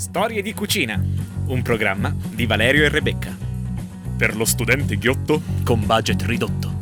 Storie 0.00 0.40
di 0.40 0.54
cucina, 0.54 0.98
un 1.48 1.60
programma 1.60 2.16
di 2.30 2.46
Valerio 2.46 2.84
e 2.84 2.88
Rebecca. 2.88 3.36
Per 4.16 4.34
lo 4.34 4.46
studente 4.46 4.96
ghiotto 4.96 5.42
con 5.62 5.84
budget 5.84 6.22
ridotto. 6.22 6.79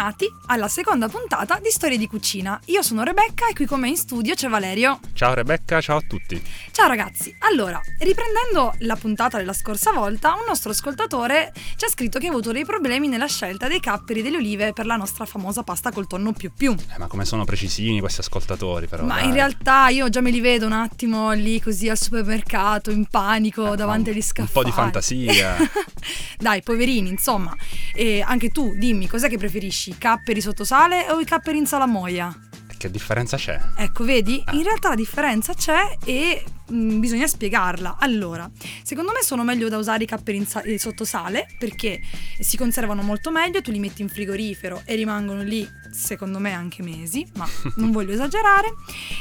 Bentornati 0.00 0.32
alla 0.46 0.68
seconda 0.68 1.08
puntata 1.08 1.58
di 1.62 1.68
Storie 1.70 1.98
di 1.98 2.06
Cucina. 2.06 2.58
Io 2.66 2.80
sono 2.80 3.02
Rebecca 3.02 3.48
e 3.48 3.52
qui 3.52 3.66
con 3.66 3.80
me 3.80 3.90
in 3.90 3.96
studio 3.96 4.34
c'è 4.34 4.48
Valerio. 4.48 4.98
Ciao 5.12 5.34
Rebecca, 5.34 5.80
ciao 5.82 5.98
a 5.98 6.00
tutti. 6.00 6.42
Ciao 6.72 6.88
ragazzi, 6.88 7.34
allora, 7.40 7.78
riprendendo 7.98 8.74
la 8.78 8.96
puntata 8.96 9.36
della 9.36 9.52
scorsa 9.52 9.92
volta, 9.92 10.32
un 10.32 10.44
nostro 10.48 10.70
ascoltatore 10.70 11.52
ci 11.76 11.84
ha 11.84 11.88
scritto 11.88 12.18
che 12.18 12.28
ha 12.28 12.30
avuto 12.30 12.50
dei 12.50 12.64
problemi 12.64 13.08
nella 13.08 13.26
scelta 13.26 13.68
dei 13.68 13.80
capperi 13.80 14.22
delle 14.22 14.38
olive 14.38 14.72
per 14.72 14.86
la 14.86 14.96
nostra 14.96 15.26
famosa 15.26 15.62
pasta 15.62 15.92
col 15.92 16.06
tonno 16.06 16.32
più 16.32 16.50
più. 16.56 16.72
Eh, 16.72 16.98
ma 16.98 17.06
come 17.06 17.26
sono 17.26 17.44
precisini 17.44 18.00
questi 18.00 18.20
ascoltatori 18.20 18.86
però. 18.86 19.04
Ma 19.04 19.16
dai. 19.16 19.26
in 19.26 19.34
realtà 19.34 19.88
io 19.88 20.08
già 20.08 20.22
me 20.22 20.30
li 20.30 20.40
vedo 20.40 20.64
un 20.64 20.72
attimo 20.72 21.32
lì 21.32 21.60
così 21.60 21.90
al 21.90 21.98
supermercato, 21.98 22.90
in 22.90 23.04
panico, 23.04 23.74
Eh, 23.74 23.76
davanti 23.76 24.10
agli 24.10 24.22
scaffali. 24.22 24.48
Un 24.48 24.62
po' 24.62 24.64
di 24.64 24.72
fantasia. 24.72 25.56
Dai, 26.38 26.62
poverini, 26.62 27.10
insomma. 27.10 27.54
E 27.92 28.24
anche 28.26 28.48
tu, 28.48 28.72
dimmi, 28.74 29.06
cos'è 29.06 29.28
che 29.28 29.36
preferisci? 29.36 29.89
I 29.90 29.98
capperi 29.98 30.40
sotto 30.40 30.62
sale 30.62 31.10
o 31.10 31.18
i 31.18 31.24
capperi 31.24 31.58
in 31.58 31.66
salamoia? 31.66 32.32
che 32.80 32.90
differenza 32.90 33.36
c'è? 33.36 33.60
Ecco, 33.76 34.04
vedi? 34.04 34.40
Ah. 34.46 34.54
In 34.54 34.62
realtà 34.62 34.88
la 34.88 34.94
differenza 34.94 35.52
c'è 35.52 35.98
e 36.02 36.42
mm, 36.72 36.98
bisogna 36.98 37.26
spiegarla. 37.26 37.98
Allora, 38.00 38.50
secondo 38.82 39.12
me 39.12 39.22
sono 39.22 39.44
meglio 39.44 39.68
da 39.68 39.76
usare 39.76 40.04
i 40.04 40.06
capperi 40.06 40.38
in 40.38 40.46
sa- 40.46 40.62
eh, 40.62 40.78
sotto 40.78 41.04
sale 41.04 41.46
perché 41.58 42.00
si 42.38 42.56
conservano 42.56 43.02
molto 43.02 43.30
meglio, 43.30 43.60
tu 43.60 43.70
li 43.70 43.78
metti 43.78 44.00
in 44.00 44.08
frigorifero 44.08 44.80
e 44.86 44.94
rimangono 44.94 45.42
lì, 45.42 45.68
secondo 45.92 46.38
me, 46.38 46.54
anche 46.54 46.82
mesi, 46.82 47.26
ma 47.34 47.46
non 47.76 47.90
voglio 47.90 48.12
esagerare. 48.12 48.72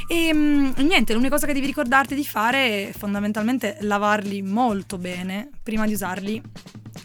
E 0.07 0.33
mm, 0.33 0.71
niente, 0.77 1.11
l'unica 1.11 1.31
cosa 1.31 1.45
che 1.45 1.53
devi 1.53 1.65
ricordarti 1.65 2.15
di 2.15 2.23
fare 2.23 2.87
è 2.87 2.91
fondamentalmente 2.97 3.75
lavarli 3.81 4.41
molto 4.41 4.97
bene 4.97 5.49
prima 5.61 5.85
di 5.85 5.91
usarli 5.91 6.41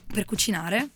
per 0.06 0.24
cucinare. 0.24 0.91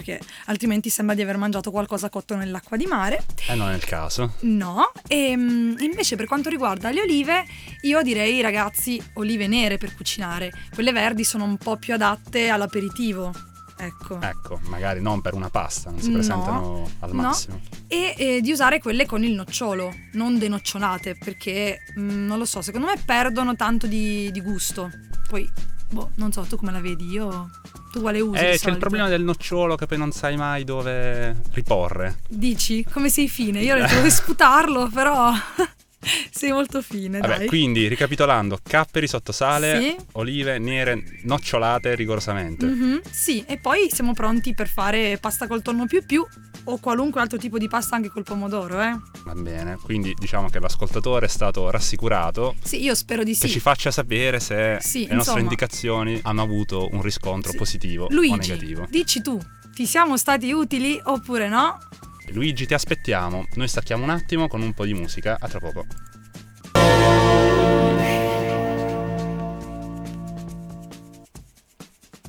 Perché 0.00 0.18
altrimenti 0.46 0.88
sembra 0.88 1.14
di 1.14 1.20
aver 1.20 1.36
mangiato 1.36 1.70
qualcosa 1.70 2.08
cotto 2.08 2.34
nell'acqua 2.34 2.78
di 2.78 2.86
mare. 2.86 3.22
Eh 3.48 3.54
non 3.54 3.68
è 3.68 3.74
il 3.74 3.84
caso. 3.84 4.34
No, 4.40 4.90
e 5.06 5.36
mm, 5.36 5.78
invece 5.80 6.16
per 6.16 6.24
quanto 6.26 6.48
riguarda 6.48 6.90
le 6.90 7.02
olive, 7.02 7.44
io 7.82 8.00
direi 8.00 8.40
ragazzi 8.40 9.00
olive 9.14 9.46
nere 9.46 9.76
per 9.76 9.94
cucinare. 9.94 10.50
Quelle 10.72 10.92
verdi 10.92 11.22
sono 11.22 11.44
un 11.44 11.58
po' 11.58 11.76
più 11.76 11.92
adatte 11.92 12.48
all'aperitivo. 12.48 13.30
Ecco. 13.76 14.20
Ecco, 14.22 14.58
magari 14.64 15.00
non 15.02 15.20
per 15.20 15.34
una 15.34 15.50
pasta, 15.50 15.90
non 15.90 16.00
si 16.00 16.08
No, 16.08 16.14
presentano 16.14 16.90
al 17.00 17.14
no. 17.14 17.22
massimo. 17.22 17.60
E 17.86 18.14
eh, 18.16 18.40
di 18.40 18.52
usare 18.52 18.78
quelle 18.78 19.04
con 19.04 19.22
il 19.22 19.32
nocciolo, 19.32 19.94
non 20.12 20.38
denoccionate, 20.38 21.16
perché 21.16 21.78
mm, 21.98 22.26
non 22.26 22.38
lo 22.38 22.44
so, 22.46 22.62
secondo 22.62 22.86
me 22.86 22.94
perdono 23.04 23.54
tanto 23.54 23.86
di, 23.86 24.30
di 24.32 24.40
gusto. 24.40 24.90
Poi, 25.28 25.48
boh, 25.90 26.10
non 26.16 26.32
so, 26.32 26.42
tu 26.42 26.56
come 26.56 26.72
la 26.72 26.80
vedi? 26.80 27.06
Io. 27.10 27.50
Tu 27.92 28.00
quale 28.00 28.20
usi? 28.20 28.38
Eh, 28.38 28.42
c'è 28.42 28.52
il 28.52 28.58
solito? 28.58 28.78
problema 28.80 29.08
del 29.08 29.22
nocciolo 29.22 29.74
che 29.74 29.86
poi 29.86 29.98
non 29.98 30.12
sai 30.12 30.36
mai 30.36 30.62
dove 30.64 31.40
riporre. 31.52 32.20
Dici? 32.28 32.84
Come 32.90 33.08
sei 33.08 33.28
fine? 33.28 33.60
Io 33.62 33.76
dovuto 33.76 34.08
sputarlo, 34.10 34.88
però. 34.92 35.32
sei 36.30 36.50
molto 36.52 36.80
fine, 36.80 37.18
Vabbè, 37.18 37.38
dai. 37.38 37.46
quindi 37.46 37.86
ricapitolando, 37.86 38.58
capperi 38.62 39.06
sotto 39.06 39.32
sale, 39.32 39.80
Sì. 39.80 39.96
olive 40.12 40.58
nere 40.58 41.02
nocciolate 41.24 41.94
rigorosamente. 41.94 42.64
Mhm, 42.64 43.00
sì, 43.10 43.44
e 43.46 43.58
poi 43.58 43.88
siamo 43.92 44.14
pronti 44.14 44.54
per 44.54 44.66
fare 44.68 45.18
pasta 45.20 45.46
col 45.46 45.60
tonno 45.60 45.84
più 45.86 46.02
più 46.06 46.26
o 46.64 46.78
qualunque 46.78 47.20
altro 47.20 47.38
tipo 47.38 47.58
di 47.58 47.68
pasta 47.68 47.96
anche 47.96 48.08
col 48.08 48.22
pomodoro, 48.22 48.80
eh? 48.80 48.96
Va 49.24 49.34
bene, 49.34 49.76
quindi 49.82 50.14
diciamo 50.18 50.48
che 50.48 50.58
l'ascoltatore 50.60 51.26
è 51.26 51.28
stato 51.28 51.68
rassicurato 51.70 52.54
Sì, 52.62 52.82
io 52.82 52.94
spero 52.94 53.22
di 53.24 53.32
che 53.32 53.46
ci 53.46 53.54
sì. 53.54 53.60
faccia 53.60 53.90
sapere 53.90 54.40
se 54.40 54.78
Sì, 54.80 55.00
le 55.00 55.14
nostre 55.14 55.16
insomma. 55.16 55.40
indicazioni 55.40 56.18
hanno 56.22 56.42
avuto 56.42 56.88
un 56.92 57.02
riscontro 57.02 57.50
Sì. 57.52 57.56
positivo 57.58 58.04
o 58.04 58.08
Luigi, 58.10 58.50
negativo. 58.50 58.86
dici 58.90 59.20
tu, 59.22 59.38
ti 59.74 59.86
siamo 59.86 60.16
stati 60.16 60.52
utili 60.52 61.00
oppure 61.02 61.48
no? 61.48 61.78
Luigi, 62.32 62.64
ti 62.66 62.74
aspettiamo. 62.74 63.44
Noi 63.54 63.66
stacchiamo 63.66 64.04
un 64.04 64.10
attimo 64.10 64.46
con 64.46 64.62
un 64.62 64.72
po' 64.72 64.84
di 64.84 64.94
musica. 64.94 65.36
A 65.40 65.48
tra 65.48 65.58
poco. 65.58 65.84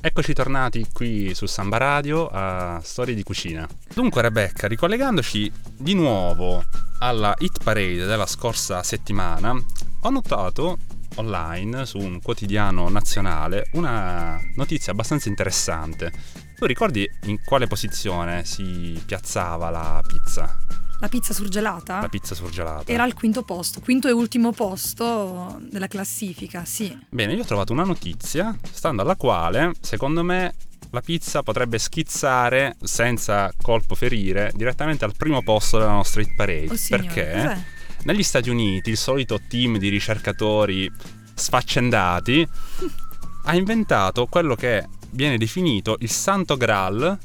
Eccoci 0.04 0.32
tornati 0.32 0.84
qui 0.92 1.32
su 1.32 1.46
Samba 1.46 1.76
Radio 1.76 2.26
a 2.26 2.80
Storie 2.82 3.14
di 3.14 3.22
Cucina. 3.22 3.68
Dunque 3.94 4.20
Rebecca, 4.20 4.66
ricollegandoci 4.66 5.50
di 5.76 5.94
nuovo 5.94 6.64
alla 6.98 7.32
hit 7.38 7.62
parade 7.62 8.04
della 8.04 8.26
scorsa 8.26 8.82
settimana, 8.82 9.54
ho 10.00 10.10
notato 10.10 10.78
online 11.14 11.86
su 11.86 11.98
un 11.98 12.20
quotidiano 12.20 12.88
nazionale 12.88 13.68
una 13.74 14.40
notizia 14.56 14.90
abbastanza 14.90 15.28
interessante. 15.28 16.10
Tu 16.56 16.66
ricordi 16.66 17.08
in 17.26 17.40
quale 17.44 17.68
posizione 17.68 18.44
si 18.44 19.00
piazzava 19.06 19.70
la 19.70 20.02
pizza? 20.04 20.58
La 21.02 21.08
pizza 21.08 21.34
surgelata? 21.34 22.00
La 22.00 22.08
pizza 22.08 22.36
surgelata. 22.36 22.84
Era 22.92 23.02
al 23.02 23.12
quinto 23.12 23.42
posto, 23.42 23.80
quinto 23.80 24.06
e 24.06 24.12
ultimo 24.12 24.52
posto 24.52 25.60
della 25.68 25.88
classifica, 25.88 26.64
sì. 26.64 26.96
Bene, 27.08 27.32
io 27.34 27.42
ho 27.42 27.44
trovato 27.44 27.72
una 27.72 27.82
notizia, 27.82 28.56
stando 28.70 29.02
alla 29.02 29.16
quale, 29.16 29.72
secondo 29.80 30.22
me, 30.22 30.54
la 30.90 31.00
pizza 31.00 31.42
potrebbe 31.42 31.80
schizzare 31.80 32.76
senza 32.80 33.52
colpo 33.60 33.96
ferire 33.96 34.52
direttamente 34.54 35.04
al 35.04 35.16
primo 35.16 35.42
posto 35.42 35.76
della 35.76 35.90
nostra 35.90 36.20
hit 36.20 36.36
parade. 36.36 36.68
Oh 36.70 36.76
signore, 36.76 37.06
perché 37.06 37.32
cos'è? 37.32 37.62
negli 38.04 38.22
Stati 38.22 38.48
Uniti 38.48 38.90
il 38.90 38.96
solito 38.96 39.40
team 39.48 39.78
di 39.78 39.88
ricercatori 39.88 40.88
sfaccendati 41.34 42.46
ha 43.46 43.56
inventato 43.56 44.26
quello 44.26 44.54
che 44.54 44.86
viene 45.10 45.36
definito 45.36 45.96
il 45.98 46.10
santo 46.10 46.56
graal 46.56 47.18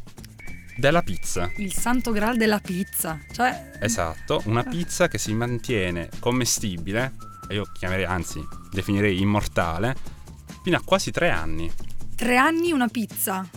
della 0.77 1.01
pizza. 1.01 1.51
Il 1.57 1.73
santo 1.73 2.11
graal 2.11 2.37
della 2.37 2.59
pizza. 2.59 3.19
Cioè, 3.31 3.71
Esatto, 3.81 4.41
una 4.45 4.63
pizza 4.63 5.07
che 5.07 5.17
si 5.17 5.33
mantiene 5.33 6.09
commestibile, 6.19 7.15
e 7.49 7.55
io 7.55 7.65
chiamerei, 7.73 8.05
anzi, 8.05 8.41
definirei 8.71 9.21
immortale, 9.21 9.95
fino 10.63 10.77
a 10.77 10.81
quasi 10.83 11.11
tre 11.11 11.29
anni. 11.29 11.71
tre 12.15 12.37
anni 12.37 12.71
una 12.71 12.87
pizza. 12.87 13.47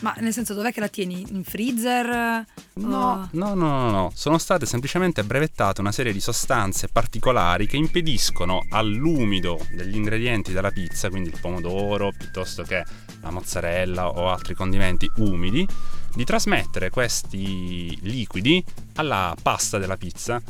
Ma 0.00 0.14
nel 0.18 0.32
senso, 0.32 0.54
dov'è 0.54 0.72
che 0.72 0.80
la 0.80 0.88
tieni? 0.88 1.24
In 1.30 1.42
freezer? 1.42 2.44
No, 2.74 3.28
no, 3.32 3.54
no, 3.54 3.54
no, 3.54 3.90
no, 3.90 4.12
sono 4.14 4.38
state 4.38 4.66
semplicemente 4.66 5.24
brevettate 5.24 5.80
una 5.80 5.92
serie 5.92 6.12
di 6.12 6.20
sostanze 6.20 6.88
particolari 6.88 7.66
che 7.66 7.76
impediscono 7.76 8.66
all'umido 8.70 9.58
degli 9.72 9.96
ingredienti 9.96 10.52
della 10.52 10.70
pizza, 10.70 11.08
quindi 11.08 11.30
il 11.30 11.40
pomodoro 11.40 12.12
piuttosto 12.16 12.62
che 12.62 12.84
la 13.20 13.30
mozzarella 13.30 14.08
o 14.08 14.28
altri 14.30 14.54
condimenti 14.54 15.10
umidi, 15.16 15.66
di 16.14 16.24
trasmettere 16.24 16.90
questi 16.90 17.98
liquidi 18.02 18.64
alla 18.94 19.36
pasta 19.40 19.78
della 19.78 19.96
pizza 19.96 20.40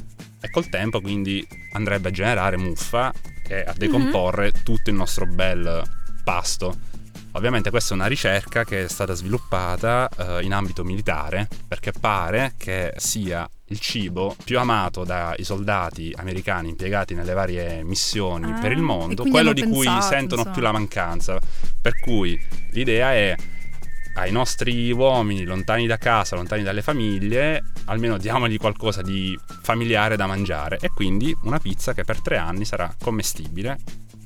e 0.40 0.50
col 0.50 0.68
tempo 0.68 1.00
quindi 1.00 1.46
andrebbe 1.72 2.08
a 2.08 2.12
generare 2.12 2.56
muffa 2.56 3.12
e 3.48 3.60
a 3.60 3.74
decomporre 3.76 4.52
tutto 4.62 4.90
il 4.90 4.96
nostro 4.96 5.26
bel 5.26 5.82
pasto. 6.22 6.94
Ovviamente 7.36 7.68
questa 7.68 7.92
è 7.92 7.96
una 7.98 8.06
ricerca 8.06 8.64
che 8.64 8.84
è 8.84 8.88
stata 8.88 9.12
sviluppata 9.12 10.08
eh, 10.08 10.42
in 10.42 10.54
ambito 10.54 10.84
militare 10.84 11.46
perché 11.68 11.92
pare 11.92 12.54
che 12.56 12.94
sia 12.96 13.46
il 13.66 13.78
cibo 13.78 14.34
più 14.42 14.58
amato 14.58 15.04
dai 15.04 15.44
soldati 15.44 16.14
americani 16.16 16.70
impiegati 16.70 17.14
nelle 17.14 17.34
varie 17.34 17.82
missioni 17.84 18.50
Ah, 18.50 18.58
per 18.58 18.72
il 18.72 18.78
e 18.78 18.80
mondo, 18.80 19.24
quello 19.24 19.52
di 19.52 19.62
cui 19.64 19.84
pensato, 19.84 20.06
sentono 20.06 20.40
insomma. 20.40 20.52
più 20.54 20.62
la 20.62 20.72
mancanza. 20.72 21.38
Per 21.82 21.98
cui 22.00 22.40
l'idea 22.70 23.12
è 23.12 23.36
ai 24.14 24.32
nostri 24.32 24.90
uomini 24.92 25.44
lontani 25.44 25.86
da 25.86 25.98
casa, 25.98 26.36
lontani 26.36 26.62
dalle 26.62 26.80
famiglie, 26.80 27.62
almeno 27.84 28.16
diamogli 28.16 28.56
qualcosa 28.56 29.02
di 29.02 29.38
familiare 29.60 30.16
da 30.16 30.26
mangiare 30.26 30.78
e 30.80 30.88
quindi 30.88 31.36
una 31.42 31.58
pizza 31.58 31.92
che 31.92 32.02
per 32.02 32.22
tre 32.22 32.38
anni 32.38 32.64
sarà 32.64 32.94
commestibile 32.98 33.76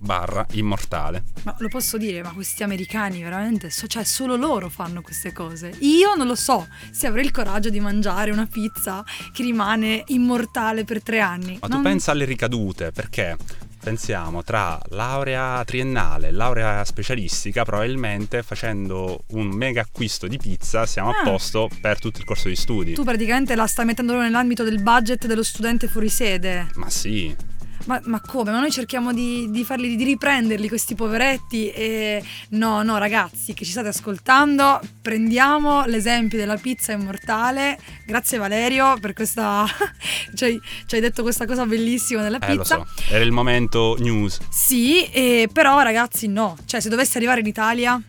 barra 0.01 0.47
immortale. 0.53 1.23
Ma 1.45 1.55
lo 1.59 1.69
posso 1.69 1.99
dire, 1.99 2.23
ma 2.23 2.33
questi 2.33 2.63
americani 2.63 3.23
veramente, 3.23 3.71
so- 3.71 3.87
cioè 3.87 4.03
solo 4.05 4.37
loro 4.37 4.69
fanno 4.69 5.03
queste 5.03 5.33
cose. 5.33 5.73
Io 5.81 6.15
non 6.15 6.27
lo 6.27 6.35
so 6.35 6.67
se 6.91 7.07
avrei 7.07 7.25
il 7.25 7.31
coraggio 7.31 7.69
di 7.71 7.81
mangiare 7.81 8.31
una 8.31 8.47
pizza 8.47 9.05
che 9.33 9.43
rimane 9.43 10.05
immortale 10.09 10.85
per 10.85 11.03
tre 11.03 11.21
anni. 11.21 11.59
Ma 11.61 11.67
tu 11.69 11.75
Non- 11.75 11.83
pensa 11.83 12.13
alle 12.13 12.25
ricadute, 12.25 12.93
perché 12.93 13.37
pensiamo 13.83 14.43
tra 14.43 14.79
laurea 14.91 15.65
triennale 15.65 16.29
e 16.29 16.33
laurea 16.33 16.85
specialistica, 16.85 17.65
probabilmente 17.65 18.43
facendo 18.43 19.25
un 19.29 19.47
mega 19.47 19.81
acquisto 19.81 20.27
di 20.27 20.37
pizza 20.37 20.85
siamo 20.85 21.11
Ah. 21.11 21.21
a 21.21 21.23
posto 21.25 21.69
per 21.81 21.99
tutto 21.99 22.19
il 22.19 22.25
corso 22.27 22.49
di 22.49 22.57
studi. 22.57 22.93
Tu 22.95 23.05
praticamente 23.05 23.55
la 23.55 23.67
stai 23.67 23.87
mettendo 23.87 24.19
nell'ambito 24.21 24.65
del 24.65 24.83
budget 24.83 25.27
dello 25.27 25.43
studente 25.43 25.89
fuori 25.89 26.11
sede. 26.11 26.69
Ma 26.75 26.91
sì, 26.91 27.35
Ma, 27.87 28.01
ma 28.05 28.21
come? 28.21 28.51
Ma 28.51 28.61
noi 28.61 28.71
cerchiamo 28.71 29.13
di, 29.13 29.51
di 29.51 29.65
farli, 29.65 29.97
di 29.97 30.05
riprenderli 30.05 30.69
questi 30.69 30.95
poveretti 30.95 31.71
e 31.71 32.23
no, 32.51 32.83
no 32.83 32.99
ragazzi 32.99 33.55
che 33.55 33.65
ci 33.65 33.71
state 33.71 33.89
ascoltando, 33.89 34.81
prendiamo 35.01 35.85
l'esempio 35.87 36.39
della 36.39 36.57
pizza 36.57 36.93
immortale. 36.93 37.79
Grazie 38.07 38.39
Valerio 38.39 38.97
per 39.01 39.13
questa... 39.15 39.65
ci, 40.35 40.45
hai, 40.45 40.61
ci 40.87 40.95
hai 40.95 41.01
detto 41.01 41.23
questa 41.23 41.47
cosa 41.47 41.65
bellissima 41.67 42.23
della 42.23 42.39
Eh, 42.39 42.57
pizza. 42.57 42.77
so, 42.77 42.87
era 43.09 43.25
il 43.25 43.33
momento 43.33 43.97
news. 43.99 44.39
Sì, 44.51 45.05
eh, 45.11 45.49
però 45.53 45.81
ragazzi 45.81 46.27
no, 46.29 46.57
cioè 46.67 46.81
se 46.81 46.89
dovesse 46.91 47.17
arrivare 47.17 47.41
in 47.41 47.47
Italia, 47.47 48.01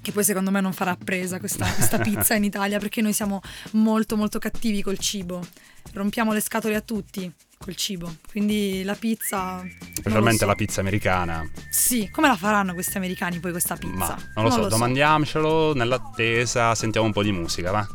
che 0.00 0.10
poi 0.10 0.24
secondo 0.24 0.50
me 0.50 0.60
non 0.60 0.72
farà 0.72 0.96
presa 0.96 1.38
questa, 1.38 1.66
questa 1.70 1.98
pizza 2.00 2.34
in 2.34 2.44
Italia 2.44 2.78
perché 2.78 3.02
noi 3.02 3.12
siamo 3.12 3.40
molto 3.72 4.16
molto 4.16 4.38
cattivi 4.38 4.82
col 4.82 4.98
cibo, 4.98 5.46
rompiamo 5.92 6.32
le 6.32 6.40
scatole 6.40 6.74
a 6.76 6.80
tutti 6.80 7.30
col 7.62 7.76
cibo, 7.76 8.16
quindi 8.30 8.82
la 8.82 8.94
pizza... 8.94 9.56
non 9.56 9.64
lo 9.64 9.92
Specialmente 9.94 10.38
so. 10.38 10.46
la 10.46 10.54
pizza 10.54 10.80
americana. 10.80 11.50
Sì, 11.70 12.10
come 12.10 12.28
la 12.28 12.36
faranno 12.36 12.74
questi 12.74 12.96
americani 12.96 13.38
poi 13.38 13.52
questa 13.52 13.76
pizza? 13.76 14.16
Ma 14.34 14.42
non 14.42 14.44
lo 14.44 14.50
so, 14.50 14.68
domandiamocelo 14.68 15.74
nell'attesa, 15.74 16.74
sentiamo 16.74 17.06
un 17.06 17.12
po' 17.12 17.22
di 17.22 17.32
musica, 17.32 17.70
va? 17.70 17.86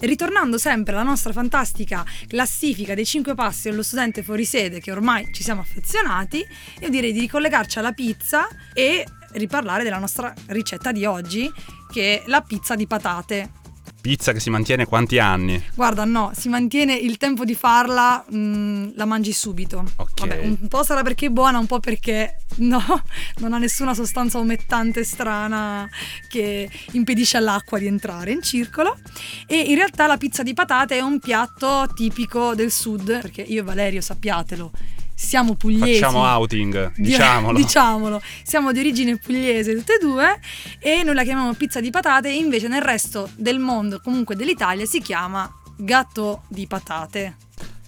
Ritornando 0.00 0.58
sempre 0.58 0.94
alla 0.94 1.02
nostra 1.02 1.32
fantastica 1.32 2.04
classifica 2.28 2.94
dei 2.94 3.04
5 3.04 3.34
passi 3.34 3.68
dello 3.68 3.82
studente 3.82 4.22
fuori 4.22 4.44
sede 4.44 4.80
che 4.80 4.92
ormai 4.92 5.32
ci 5.32 5.42
siamo 5.42 5.60
affezionati, 5.60 6.46
io 6.80 6.88
direi 6.88 7.12
di 7.12 7.18
ricollegarci 7.18 7.80
alla 7.80 7.92
pizza 7.92 8.46
e 8.72 9.04
riparlare 9.32 9.82
della 9.82 9.98
nostra 9.98 10.32
ricetta 10.46 10.92
di 10.92 11.04
oggi, 11.04 11.50
che 11.90 12.22
è 12.22 12.28
la 12.28 12.40
pizza 12.42 12.74
di 12.74 12.86
patate. 12.86 13.50
Pizza 14.00 14.32
che 14.32 14.38
si 14.38 14.48
mantiene 14.48 14.86
quanti 14.86 15.18
anni? 15.18 15.62
Guarda, 15.74 16.04
no, 16.04 16.30
si 16.34 16.48
mantiene 16.48 16.94
il 16.94 17.16
tempo 17.16 17.44
di 17.44 17.54
farla, 17.54 18.24
mm, 18.32 18.90
la 18.94 19.04
mangi 19.04 19.32
subito. 19.32 19.84
Ok. 19.96 20.20
Vabbè, 20.20 20.44
un 20.44 20.68
po' 20.68 20.84
sarà 20.84 21.02
perché 21.02 21.26
è 21.26 21.30
buona, 21.30 21.58
un 21.58 21.66
po' 21.66 21.80
perché 21.80 22.36
no, 22.58 22.82
non 23.38 23.52
ha 23.52 23.58
nessuna 23.58 23.94
sostanza 23.94 24.38
umettante 24.38 25.02
strana 25.02 25.88
che 26.28 26.70
impedisce 26.92 27.38
all'acqua 27.38 27.78
di 27.78 27.86
entrare 27.86 28.30
in 28.30 28.40
circolo. 28.40 28.96
E 29.46 29.58
in 29.58 29.74
realtà 29.74 30.06
la 30.06 30.16
pizza 30.16 30.44
di 30.44 30.54
patate 30.54 30.96
è 30.96 31.00
un 31.00 31.18
piatto 31.18 31.88
tipico 31.92 32.54
del 32.54 32.70
sud, 32.70 33.20
perché 33.20 33.42
io 33.42 33.60
e 33.60 33.64
Valerio, 33.64 34.00
sappiatelo, 34.00 34.70
siamo 35.18 35.54
pugliesi. 35.54 35.98
Facciamo 35.98 36.22
outing, 36.24 36.92
Di- 36.94 37.02
diciamolo. 37.02 37.58
diciamolo. 37.58 38.22
Siamo 38.44 38.70
di 38.70 38.78
origine 38.78 39.16
pugliese 39.18 39.74
tutte 39.74 39.94
e 39.94 39.98
due 39.98 40.38
e 40.78 41.02
noi 41.02 41.14
la 41.14 41.24
chiamiamo 41.24 41.52
pizza 41.54 41.80
di 41.80 41.90
patate, 41.90 42.30
invece 42.30 42.68
nel 42.68 42.82
resto 42.82 43.28
del 43.34 43.58
mondo, 43.58 44.00
comunque 44.00 44.36
dell'Italia, 44.36 44.86
si 44.86 45.00
chiama 45.00 45.52
gatto 45.76 46.42
di 46.48 46.68
patate. 46.68 47.36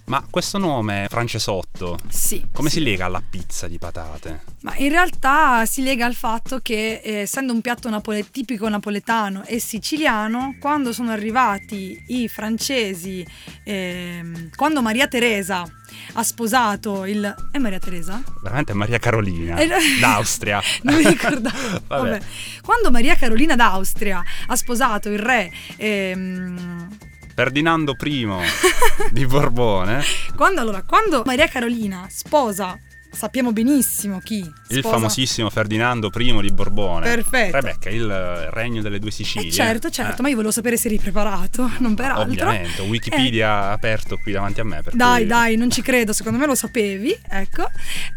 Ma 0.07 0.27
questo 0.29 0.59
nome 0.59 1.07
francesotto, 1.09 1.97
Sì. 2.09 2.45
come 2.53 2.69
sì. 2.69 2.79
si 2.79 2.83
lega 2.83 3.05
alla 3.05 3.23
pizza 3.23 3.69
di 3.69 3.79
patate? 3.79 4.43
Ma 4.63 4.75
in 4.79 4.89
realtà 4.89 5.65
si 5.67 5.85
lega 5.85 6.05
al 6.05 6.17
fatto 6.17 6.59
che, 6.59 7.01
eh, 7.05 7.13
essendo 7.21 7.53
un 7.53 7.61
piatto 7.61 7.89
napole- 7.89 8.29
tipico 8.29 8.69
napoletano 8.69 9.45
e 9.45 9.61
siciliano, 9.61 10.57
quando 10.59 10.93
sono 10.93 11.13
arrivati 11.13 12.03
i 12.09 12.27
francesi, 12.27 13.25
ehm, 13.65 14.51
quando 14.57 14.83
Maria 14.83 15.07
Teresa 15.07 15.65
ha 16.13 16.23
sposato 16.23 17.05
il... 17.05 17.35
È 17.51 17.59
Maria 17.59 17.79
Teresa? 17.79 18.23
Veramente 18.43 18.73
Maria 18.75 18.99
Carolina, 18.99 19.57
Eh, 19.59 19.69
d'Austria. 20.01 20.61
non 20.83 20.97
mi 20.97 21.07
ricordavo. 21.07 21.57
Vabbè. 21.87 22.11
Vabbè. 22.11 22.21
Quando 22.63 22.91
Maria 22.91 23.15
Carolina 23.17 23.57
d'Austria 23.57 24.23
ha 24.47 24.57
sposato 24.57 25.09
il 25.09 25.19
re, 25.19 25.51
ehm, 25.77 26.89
Ferdinando 27.35 27.97
I 27.99 28.29
di 29.13 29.25
Borbone, 29.27 30.03
quando, 30.37 30.61
allora, 30.61 30.83
quando 30.83 31.23
Maria 31.25 31.49
Carolina 31.49 32.07
sposa, 32.11 32.79
sappiamo 33.13 33.53
benissimo 33.53 34.19
chi. 34.21 34.39
il 34.39 34.79
sposa- 34.79 34.97
famosissimo 34.97 35.51
Ferdinando 35.51 36.11
I 36.15 36.41
di 36.43 36.53
Borbone. 36.53 37.07
Perfetto. 37.15 37.57
Rebecca, 37.57 37.89
il 37.91 38.07
regno 38.51 38.83
delle 38.83 38.99
due 38.99 39.11
Sicilie. 39.11 39.49
Eh, 39.49 39.53
certo, 39.53 39.91
certo, 39.91 40.19
Eh, 40.19 40.23
ma 40.23 40.29
io 40.29 40.35
volevo 40.35 40.53
sapere 40.53 40.77
se 40.77 40.89
eri 40.89 40.99
preparato, 40.99 41.71
non 41.79 41.95
per 41.95 42.07
altro. 42.11 42.23
Ovviamente, 42.23 42.83
Wikipedia 42.83 43.71
aperto 43.73 44.17
qui 44.19 44.33
davanti 44.33 44.61
a 44.61 44.65
me. 44.65 44.83
Dai, 44.93 45.19
cui- 45.21 45.27
dai, 45.27 45.57
non 45.57 45.71
ci 45.71 45.83
credo, 45.83 46.13
secondo 46.13 46.39
me 46.39 46.47
lo 46.47 46.55
sapevi, 46.55 47.17
ecco. 47.29 47.65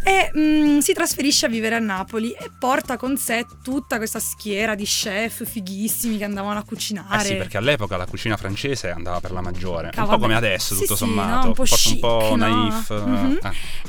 E 0.04 0.32
mm, 0.38 0.80
si 0.80 0.94
trasferisce 0.94 1.46
a 1.46 1.50
vivere 1.50 1.76
a 1.76 1.80
Napoli 1.80 2.32
e 2.32 2.52
porta 2.58 2.98
con 2.98 3.18
sé 3.18 3.46
tutta 3.64 3.98
questa 3.98 4.20
schiera 4.20 4.76
di 4.76 4.84
chef 4.86 5.46
fighissimi 5.48 6.18
che 6.18 6.24
andavano 6.24 6.60
a 6.60 6.62
Eh 6.62 6.66
cucinare. 6.66 7.24
sì, 7.26 7.36
perché 7.36 7.58
all'epoca 7.58 7.98
la 7.98 8.06
cucina 8.06 8.38
francese 8.38 8.92
andava 8.92 9.20
per 9.20 9.32
la 9.32 9.42
maggiore. 9.42 9.88
Ah, 9.94 10.02
un 10.02 10.04
po' 10.06 10.12
vabbè. 10.12 10.22
come 10.22 10.36
adesso, 10.36 10.76
Sì, 10.76 10.82
tutto 10.82 10.96
sì, 10.96 11.04
sommato. 11.06 11.40
no, 11.42 11.48
un 11.48 11.54
po' 11.54 11.66
Forse 11.66 11.90
chic, 11.90 12.04
un 12.04 12.20
po' 12.20 12.36
no? 12.36 12.36
naif. 12.36 12.90
eh, 12.92 12.94
Mhm. 12.96 13.40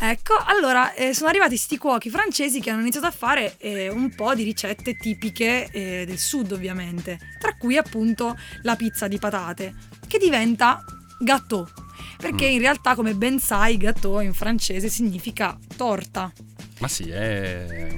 eh. 0.01 0.11
Ecco, 0.11 0.35
allora 0.47 0.94
eh, 0.97 1.15
sono 1.15 1.29
arrivati 1.29 1.57
sti 1.57 1.79
cuochi 1.79 2.11
francesi 2.11 2.61
che 2.61 2.71
hanno 2.71 2.81
iniziato 2.81 3.07
a 3.07 3.11
fare 3.11 3.57
eh, 3.59 3.89
un 3.89 4.15
po' 4.15 4.35
di 4.35 4.43
ricette 4.43 4.95
tipiche 4.95 5.69
eh, 5.71 6.05
del 6.07 6.19
sud, 6.19 6.53
ovviamente, 6.53 7.19
tra 7.39 7.55
cui 7.57 7.77
appunto 7.77 8.37
la 8.63 8.77
pizza 8.77 9.09
di 9.09 9.19
patate, 9.19 9.75
che 10.07 10.19
diventa 10.19 10.85
gâteau. 11.19 11.67
Perché 12.17 12.49
Mm. 12.49 12.53
in 12.53 12.59
realtà, 12.61 12.95
come 12.95 13.15
ben 13.15 13.39
sai, 13.39 13.77
gâteau 13.77 14.21
in 14.21 14.33
francese 14.35 14.89
significa 14.89 15.59
torta. 15.77 16.33
Ma 16.79 16.89
sì, 16.89 17.09
è 17.11 17.93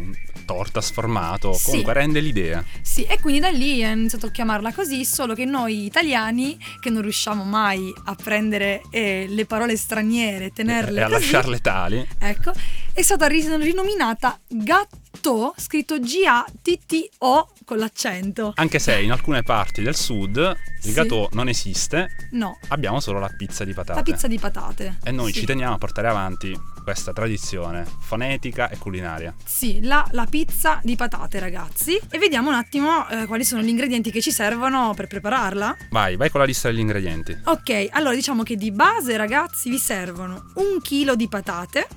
torta 0.46 0.80
sformato. 0.80 1.52
Sì. 1.52 1.64
Comunque 1.66 1.92
rende 1.92 2.20
l'idea. 2.20 2.64
Sì, 2.80 3.02
e 3.04 3.18
quindi 3.20 3.40
da 3.40 3.48
lì 3.50 3.80
è 3.80 3.90
iniziato 3.90 4.26
a 4.26 4.30
chiamarla 4.30 4.72
così, 4.72 5.04
solo 5.04 5.34
che 5.34 5.44
noi 5.44 5.84
italiani, 5.84 6.56
che 6.80 6.88
non 6.88 7.02
riusciamo 7.02 7.42
mai 7.44 7.92
a 8.04 8.14
prendere 8.14 8.80
eh, 8.90 9.26
le 9.28 9.44
parole 9.44 9.76
straniere 9.76 10.50
tenerle 10.52 11.00
e 11.00 11.02
a 11.02 11.08
così, 11.08 11.20
lasciarle 11.20 11.58
tali. 11.60 12.06
Ecco, 12.18 12.52
è 12.96 13.02
stata 13.02 13.26
ri- 13.26 13.46
rinominata 13.58 14.38
Gatto, 14.48 15.52
scritto 15.58 15.98
G-A-T-T-O 16.00 17.50
con 17.66 17.76
l'accento. 17.76 18.52
Anche 18.56 18.78
se 18.78 18.98
in 19.00 19.10
alcune 19.12 19.42
parti 19.42 19.82
del 19.82 19.94
sud 19.94 20.36
il 20.38 20.56
Sì. 20.80 20.92
gâteau 20.92 21.28
non 21.32 21.48
esiste, 21.48 22.06
No, 22.30 22.58
abbiamo 22.68 23.00
solo 23.00 23.18
la 23.18 23.28
pizza 23.36 23.64
di 23.64 23.74
patate. 23.74 23.98
la 23.98 24.02
pizza 24.04 24.26
di 24.28 24.38
patate. 24.38 24.98
E 25.04 25.10
noi 25.10 25.32
Sì. 25.32 25.40
ci 25.40 25.46
teniamo 25.46 25.74
a 25.74 25.78
portare 25.78 26.08
avanti 26.08 26.58
questa 26.82 27.12
tradizione 27.12 27.84
fonetica 28.00 28.70
e 28.70 28.78
culinaria. 28.78 29.34
Sì, 29.44 29.82
la, 29.82 30.06
la 30.12 30.24
pizza 30.24 30.80
di 30.82 30.96
patate, 30.96 31.38
ragazzi. 31.38 32.00
E 32.10 32.18
vediamo 32.18 32.48
un 32.48 32.54
attimo 32.54 33.06
eh, 33.08 33.26
quali 33.26 33.44
sono 33.44 33.60
gli 33.60 33.68
ingredienti 33.68 34.10
che 34.10 34.22
ci 34.22 34.30
servono 34.30 34.94
per 34.94 35.06
prepararla. 35.08 35.76
Vai, 35.90 36.16
vai 36.16 36.30
con 36.30 36.40
la 36.40 36.46
lista 36.46 36.70
degli 36.70 36.78
ingredienti. 36.78 37.36
Ok, 37.44 37.88
allora 37.90 38.14
diciamo 38.14 38.42
che 38.42 38.56
di 38.56 38.70
base, 38.70 39.16
ragazzi, 39.18 39.68
vi 39.68 39.78
servono 39.78 40.52
un 40.54 40.80
chilo 40.80 41.14
di 41.16 41.28
patate, 41.28 41.88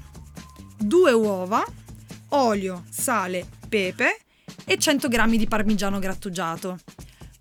due 0.79 1.11
uova, 1.11 1.63
olio, 2.29 2.83
sale, 2.89 3.45
pepe 3.67 4.19
e 4.65 4.77
100 4.77 5.07
g 5.07 5.35
di 5.35 5.47
parmigiano 5.47 5.99
grattugiato. 5.99 6.79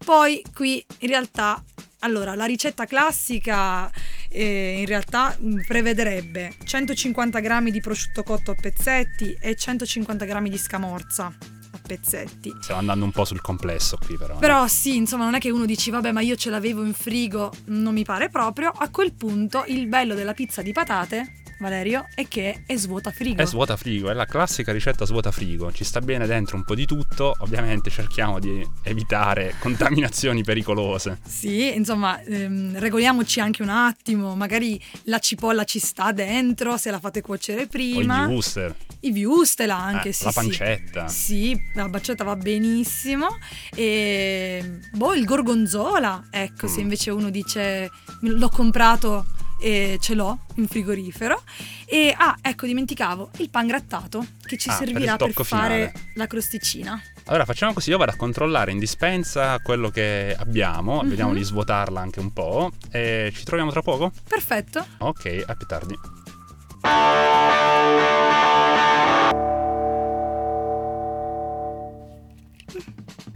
Poi 0.05 0.43
qui 0.55 0.85
in 1.01 1.09
realtà, 1.09 1.63
allora, 2.01 2.35
la 2.35 2.47
ricetta 2.47 2.87
classica 2.87 3.91
eh, 4.31 4.81
in 4.81 4.87
realtà 4.87 5.37
mh, 5.39 5.63
prevederebbe 5.67 6.55
150 6.65 7.41
g 7.41 7.71
di 7.71 7.81
prosciutto 7.81 8.23
cotto 8.23 8.53
a 8.53 8.55
pezzetti 8.61 9.37
e 9.41 9.55
150 9.55 10.25
g 10.25 10.49
di 10.49 10.59
scamorza 10.59 11.27
a 11.27 11.79
pezzetti. 11.87 12.55
Stiamo 12.61 12.81
andando 12.81 13.05
un 13.05 13.11
po' 13.11 13.25
sul 13.25 13.41
complesso 13.41 13.99
qui 14.05 14.17
però. 14.17 14.37
eh. 14.37 14.39
Però 14.39 14.67
sì, 14.67 14.97
insomma, 14.97 15.25
non 15.25 15.35
è 15.35 15.39
che 15.39 15.51
uno 15.51 15.67
dici, 15.67 15.91
vabbè, 15.91 16.13
ma 16.13 16.21
io 16.21 16.37
ce 16.37 16.51
l'avevo 16.51 16.85
in 16.85 16.95
frigo, 16.95 17.53
non 17.67 17.93
mi 17.95 18.05
pare 18.05 18.29
proprio. 18.29 18.71
A 18.71 18.89
quel 18.91 19.13
punto 19.13 19.65
il 19.67 19.87
bello 19.87 20.15
della 20.15 20.35
pizza 20.35 20.63
di 20.63 20.73
patate, 20.73 21.38
Valerio, 21.61 22.07
è 22.15 22.27
che 22.29 22.63
è 22.67 22.77
svuota 22.77 23.11
frigo. 23.11 23.43
È 23.43 23.47
svuota 23.47 23.77
frigo, 23.77 24.11
è 24.11 24.15
la 24.15 24.27
classica 24.27 24.73
ricetta 24.73 25.05
svuota 25.05 25.31
frigo. 25.33 25.73
Ci 25.73 25.85
sta 25.85 26.01
bene 26.01 26.27
dentro 26.27 26.57
un 26.57 26.65
po' 26.65 26.75
di 26.75 26.87
tutto. 26.87 27.35
Ovviamente 27.41 27.91
cerchiamo 27.91 28.39
di 28.39 28.65
evitare 28.83 29.55
contaminazioni 29.61 30.43
pericolose. 30.45 31.19
Sì, 31.27 31.75
insomma, 31.75 32.21
ehm, 32.23 32.79
regoliamoci 32.79 33.41
anche 33.41 33.63
un 33.63 33.71
attimo. 33.71 34.35
Magari 34.37 34.81
la 35.05 35.19
cipolla 35.19 35.65
ci 35.65 35.79
sta 35.81 36.13
dentro, 36.13 36.77
se 36.77 36.91
la 36.91 37.01
fate 37.01 37.21
cuocere 37.21 37.63
O 37.63 37.67
prima. 37.67 38.25
i 38.25 38.27
wuster, 38.27 38.75
I 39.01 39.11
viustela 39.11 39.77
anche, 39.77 40.11
eh, 40.11 40.13
sì. 40.13 40.25
la 40.25 40.31
sì. 40.31 40.37
pancetta. 40.41 41.09
Sì, 41.09 41.61
la 41.75 41.89
baccetta 41.89 42.23
va 42.25 42.37
benissimo. 42.37 43.27
E 43.75 44.79
boh, 44.93 45.15
il 45.15 45.25
gorgonzola, 45.25 46.27
ecco, 46.31 46.67
se 46.69 46.79
Mm. 46.79 46.83
invece 46.83 47.11
uno 47.11 47.31
dice 47.31 47.91
l'ho 48.23 48.49
comprato 48.49 49.27
e 49.61 49.99
ce 50.01 50.15
l'ho 50.15 50.39
in 50.57 50.67
frigorifero. 50.69 51.43
E 51.87 52.15
ah, 52.17 52.37
ecco, 52.43 52.67
dimenticavo 52.67 53.31
il 53.39 53.51
pan 53.51 53.67
grattato 53.67 54.25
che 54.43 54.57
ci 54.57 54.69
Ah, 54.69 54.77
per 54.79 54.87
servirà 54.89 55.17
per, 55.17 55.29
tocco 55.29 55.45
fare 55.45 55.91
finale. 55.93 56.11
la 56.15 56.27
crosticina. 56.27 57.03
Allora 57.27 57.45
facciamo 57.45 57.73
così, 57.75 57.91
io 57.91 57.99
vado 57.99 58.13
a 58.13 58.17
controllare 58.17 58.71
in 58.73 58.79
dispensa 58.79 59.59
quello 59.61 59.91
che 59.91 60.35
abbiamo, 60.39 61.03
Mhm. 61.03 61.09
vediamo 61.09 61.35
di 61.35 61.43
svuotarla 61.43 62.01
anche 62.01 62.21
un 62.21 62.33
po' 62.33 62.71
e 62.91 63.33
ci 63.35 63.45
troviamo 63.45 63.71
tra 63.71 63.83
poco? 63.83 64.13
Perfetto. 64.29 64.85
Ok, 64.99 65.45
a 65.47 65.55
più 65.55 65.67
tardi. 65.67 65.99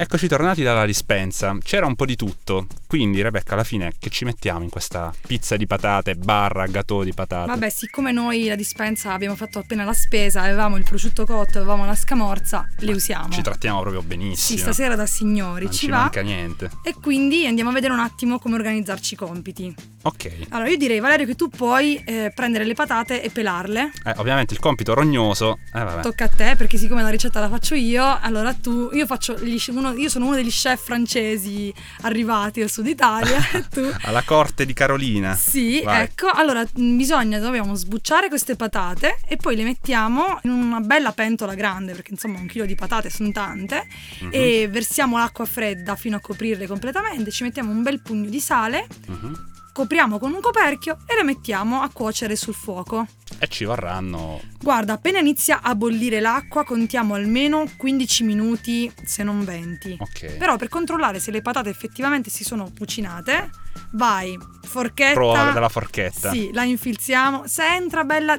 Eccoci 0.02 0.26
tornati 0.26 0.64
dalla 0.64 0.84
dispensa. 0.84 1.56
C'era 1.62 1.86
un 1.86 1.94
po' 1.94 2.06
di 2.06 2.16
tutto. 2.16 2.66
Quindi, 2.88 3.22
Rebecca, 3.22 3.54
alla 3.54 3.62
fine 3.62 3.92
che 4.00 4.10
ci 4.10 4.24
mettiamo 4.24 4.64
in 4.64 4.68
questa 4.68 5.14
pizza 5.28 5.56
di 5.56 5.64
patate 5.64 6.16
barra 6.16 6.66
gâteau 6.66 7.04
di 7.04 7.14
patate? 7.14 7.46
Vabbè, 7.46 7.70
siccome 7.70 8.10
noi 8.10 8.46
la 8.48 8.56
dispensa 8.56 9.12
abbiamo 9.12 9.36
fatto 9.36 9.60
appena 9.60 9.84
la 9.84 9.92
spesa, 9.92 10.42
avevamo 10.42 10.76
il 10.76 10.82
prosciutto 10.82 11.24
cotto, 11.24 11.58
avevamo 11.58 11.84
la 11.86 11.94
scamorza, 11.94 12.66
le 12.78 12.92
usiamo. 12.92 13.28
Ci 13.30 13.42
trattiamo 13.42 13.80
proprio 13.80 14.02
benissimo. 14.02 14.56
Sì, 14.56 14.58
stasera 14.58 14.96
da 14.96 15.06
signori 15.06 15.66
non 15.66 15.72
ci, 15.72 15.78
ci 15.78 15.88
va. 15.88 15.98
manca 15.98 16.20
niente. 16.20 16.68
E 16.82 16.94
quindi 17.00 17.46
andiamo 17.46 17.70
a 17.70 17.72
vedere 17.72 17.92
un 17.92 18.00
attimo 18.00 18.40
come 18.40 18.56
organizzarci 18.56 19.14
i 19.14 19.16
compiti. 19.16 19.72
Ok. 20.02 20.48
Allora, 20.48 20.68
io 20.68 20.78
direi, 20.78 20.98
Valerio, 20.98 21.26
che 21.26 21.36
tu 21.36 21.48
puoi 21.48 22.02
eh, 22.04 22.32
prendere 22.34 22.64
le 22.64 22.74
patate 22.74 23.22
e 23.22 23.30
pelarle. 23.30 23.92
Eh, 24.04 24.14
ovviamente 24.16 24.52
il 24.52 24.58
compito 24.58 24.94
rognoso. 24.94 25.60
Eh. 25.72 26.00
Tocca 26.02 26.24
a 26.24 26.28
te, 26.28 26.56
perché 26.56 26.76
siccome 26.76 27.02
la 27.02 27.08
ricetta 27.08 27.38
la 27.38 27.48
faccio 27.48 27.76
io, 27.76 28.18
allora 28.20 28.52
tu. 28.52 28.90
Io, 28.94 29.06
faccio 29.06 29.38
gli- 29.38 29.60
uno- 29.68 29.90
io 29.96 30.08
sono 30.08 30.26
uno 30.26 30.34
degli 30.36 30.50
chef 30.50 30.84
francesi 30.84 31.72
arrivati 32.02 32.60
dal 32.60 32.70
sud 32.70 32.86
Italia. 32.86 33.38
tu. 33.70 33.88
Alla 34.02 34.22
corte 34.22 34.64
di 34.66 34.72
Carolina. 34.72 35.34
Sì, 35.34 35.80
Vai. 35.82 36.02
ecco, 36.04 36.28
allora 36.28 36.62
mh, 36.62 36.96
bisogna, 36.96 37.38
dobbiamo 37.38 37.74
sbucciare 37.74 38.28
queste 38.28 38.56
patate 38.56 39.18
e 39.26 39.36
poi 39.36 39.56
le 39.56 39.64
mettiamo 39.64 40.38
in 40.42 40.50
una 40.50 40.80
bella 40.80 41.12
pentola 41.12 41.54
grande, 41.54 41.92
perché 41.92 42.12
insomma 42.12 42.38
un 42.38 42.46
chilo 42.46 42.64
di 42.66 42.74
patate 42.74 43.10
sono 43.10 43.30
tante, 43.32 43.86
Mhm. 44.20 44.28
e 44.32 44.68
versiamo 44.70 45.16
l'acqua 45.18 45.44
fredda 45.44 45.96
fino 45.96 46.16
a 46.16 46.20
coprirle 46.20 46.66
completamente, 46.66 47.30
ci 47.30 47.42
mettiamo 47.42 47.70
un 47.70 47.82
bel 47.82 48.00
pugno 48.00 48.28
di 48.28 48.40
sale, 48.40 48.86
Mhm. 49.06 49.50
Copriamo 49.72 50.18
con 50.18 50.32
un 50.32 50.40
coperchio 50.40 50.98
e 51.06 51.14
le 51.14 51.24
mettiamo 51.24 51.80
a 51.80 51.90
cuocere 51.90 52.36
sul 52.36 52.54
fuoco. 52.54 53.06
E 53.38 53.48
ci 53.48 53.64
vorranno. 53.64 54.40
Guarda, 54.60 54.92
appena 54.92 55.18
inizia 55.18 55.60
a 55.62 55.74
bollire 55.74 56.20
l'acqua 56.20 56.64
contiamo 56.64 57.14
almeno 57.14 57.64
15 57.76 58.22
minuti, 58.24 58.92
se 59.04 59.22
non 59.22 59.44
20. 59.44 59.96
Ok. 59.98 60.36
Però 60.36 60.56
per 60.56 60.68
controllare 60.68 61.18
se 61.18 61.30
le 61.30 61.42
patate 61.42 61.70
effettivamente 61.70 62.30
si 62.30 62.44
sono 62.44 62.70
cucinate, 62.76 63.50
vai, 63.92 64.38
forchetta. 64.62 65.14
Prova 65.14 65.50
dalla 65.50 65.68
forchetta. 65.68 66.30
Sì, 66.30 66.50
la 66.52 66.64
infilziamo. 66.64 67.46
Se 67.46 67.66
entra 67.66 68.04
bella, 68.04 68.38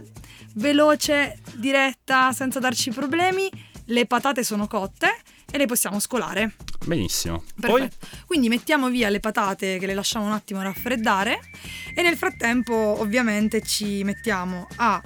veloce, 0.55 1.39
diretta, 1.55 2.31
senza 2.31 2.59
darci 2.59 2.91
problemi, 2.91 3.49
le 3.85 4.05
patate 4.05 4.43
sono 4.43 4.67
cotte 4.67 5.13
e 5.51 5.57
le 5.57 5.65
possiamo 5.65 5.99
scolare. 5.99 6.55
Benissimo. 6.85 7.43
Poi. 7.59 7.87
Quindi 8.25 8.49
mettiamo 8.49 8.89
via 8.89 9.09
le 9.09 9.19
patate 9.19 9.77
che 9.77 9.85
le 9.85 9.93
lasciamo 9.93 10.25
un 10.25 10.31
attimo 10.33 10.61
raffreddare 10.61 11.39
e 11.95 12.01
nel 12.01 12.17
frattempo 12.17 12.73
ovviamente 12.73 13.61
ci 13.61 14.03
mettiamo 14.03 14.67
a 14.77 15.01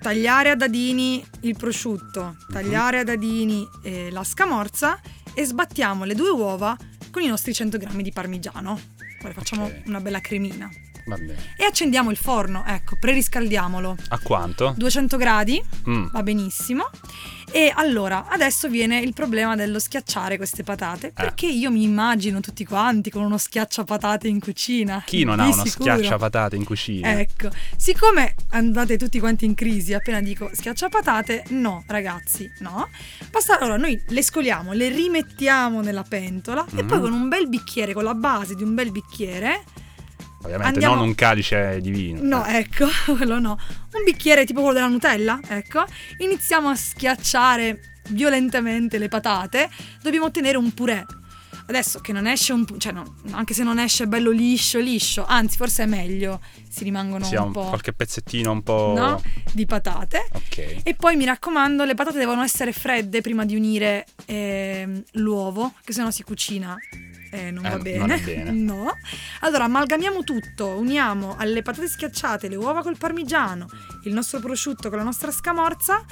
tagliare 0.00 0.50
a 0.50 0.54
dadini 0.56 1.24
il 1.40 1.56
prosciutto, 1.56 2.36
tagliare 2.50 3.00
a 3.00 3.04
dadini 3.04 3.66
eh, 3.82 4.10
la 4.10 4.24
scamorza 4.24 5.00
e 5.34 5.44
sbattiamo 5.44 6.04
le 6.04 6.14
due 6.14 6.30
uova 6.30 6.76
con 7.10 7.22
i 7.22 7.26
nostri 7.26 7.52
100 7.52 7.78
grammi 7.78 8.02
di 8.02 8.12
parmigiano. 8.12 8.80
Poi 9.20 9.32
facciamo 9.32 9.64
Ok. 9.64 9.82
una 9.86 10.00
bella 10.00 10.20
cremina. 10.20 10.70
E 11.56 11.64
accendiamo 11.64 12.10
il 12.10 12.16
forno, 12.16 12.64
ecco, 12.66 12.96
preriscaldiamolo. 13.00 13.96
A 14.08 14.18
quanto? 14.18 14.74
200 14.76 15.16
gradi, 15.16 15.62
Mm. 15.88 16.06
va 16.12 16.22
benissimo. 16.22 16.88
E 17.50 17.72
allora, 17.74 18.26
adesso 18.28 18.68
viene 18.68 18.98
il 19.00 19.14
problema 19.14 19.56
dello 19.56 19.78
schiacciare 19.78 20.36
queste 20.36 20.60
Eh. 20.60 20.64
patate, 20.64 21.12
perché 21.12 21.46
io 21.46 21.70
mi 21.70 21.82
immagino 21.82 22.40
tutti 22.40 22.64
quanti 22.66 23.08
con 23.10 23.22
uno 23.22 23.38
schiacciapatate 23.38 24.28
in 24.28 24.38
cucina. 24.38 25.02
Chi 25.06 25.24
non 25.24 25.40
ha 25.40 25.44
uno 25.44 25.64
sicuro. 25.64 25.94
schiacciapatate 25.94 26.56
in 26.56 26.64
cucina? 26.64 27.18
Ecco, 27.18 27.48
siccome 27.76 28.34
andate 28.50 28.98
tutti 28.98 29.18
quanti 29.18 29.46
in 29.46 29.54
crisi 29.54 29.94
appena 29.94 30.20
dico 30.20 30.50
schiacciapatate, 30.52 31.44
no 31.50 31.84
ragazzi, 31.86 32.50
no. 32.58 32.86
Basta 33.30 33.58
allora 33.58 33.78
noi 33.78 33.98
le 34.08 34.22
scoliamo, 34.22 34.72
le 34.74 34.90
rimettiamo 34.90 35.80
nella 35.80 36.02
pentola 36.02 36.66
e 36.76 36.82
Mhm. 36.82 36.86
poi 36.86 37.00
con 37.00 37.12
un 37.12 37.28
bel 37.28 37.48
bicchiere, 37.48 37.94
con 37.94 38.04
la 38.04 38.14
base 38.14 38.54
di 38.56 38.62
un 38.62 38.74
bel 38.74 38.90
bicchiere, 38.90 39.64
Ovviamente 40.42 40.74
Andiamo- 40.74 40.94
non 40.96 41.04
un 41.08 41.14
calice 41.14 41.80
di 41.80 41.90
vino. 41.90 42.20
No, 42.22 42.44
ecco, 42.46 42.86
quello 43.16 43.38
no. 43.38 43.58
Un 43.92 44.04
bicchiere 44.04 44.44
tipo 44.44 44.60
quello 44.60 44.74
della 44.74 44.88
Nutella, 44.88 45.40
ecco. 45.48 45.84
Iniziamo 46.18 46.68
a 46.68 46.76
schiacciare 46.76 47.80
violentemente 48.10 48.98
le 48.98 49.08
patate. 49.08 49.68
Dobbiamo 50.02 50.26
ottenere 50.26 50.56
un 50.56 50.72
purè. 50.72 51.04
Adesso 51.68 52.00
che 52.00 52.12
non 52.12 52.26
esce 52.26 52.54
un 52.54 52.64
cioè 52.78 52.92
no, 52.92 53.16
anche 53.32 53.52
se 53.52 53.62
non 53.62 53.78
esce 53.78 54.06
bello 54.08 54.30
liscio, 54.30 54.78
liscio, 54.78 55.26
anzi 55.26 55.58
forse 55.58 55.82
è 55.82 55.86
meglio, 55.86 56.40
si 56.66 56.82
rimangono 56.82 57.26
ha 57.26 57.40
un 57.40 57.46
un- 57.48 57.52
po' 57.52 57.64
qualche 57.68 57.92
pezzettino 57.92 58.50
un 58.50 58.62
po'. 58.62 58.94
no? 58.96 59.22
di 59.52 59.66
patate. 59.66 60.28
Ok. 60.32 60.76
E 60.82 60.94
poi 60.94 61.16
mi 61.16 61.26
raccomando, 61.26 61.84
le 61.84 61.94
patate 61.94 62.16
devono 62.18 62.42
essere 62.42 62.72
fredde 62.72 63.20
prima 63.20 63.44
di 63.44 63.54
unire 63.54 64.06
ehm, 64.24 65.02
l'uovo, 65.12 65.74
che 65.84 65.92
sennò 65.92 66.10
si 66.10 66.22
cucina 66.22 66.74
e 67.30 67.50
non 67.50 67.66
Eh, 67.66 67.68
va 67.68 67.74
non 67.74 67.82
bene. 67.82 68.14
è 68.14 68.20
bene. 68.20 68.50
No. 68.58 68.90
Allora, 69.40 69.64
amalgamiamo 69.64 70.24
tutto, 70.24 70.68
uniamo 70.68 71.36
alle 71.36 71.60
patate 71.60 71.86
schiacciate 71.86 72.48
le 72.48 72.56
uova 72.56 72.80
col 72.80 72.96
parmigiano, 72.96 73.68
il 74.04 74.14
nostro 74.14 74.40
prosciutto 74.40 74.88
con 74.88 74.96
la 74.96 75.04
nostra 75.04 75.30
scamorza 75.30 76.02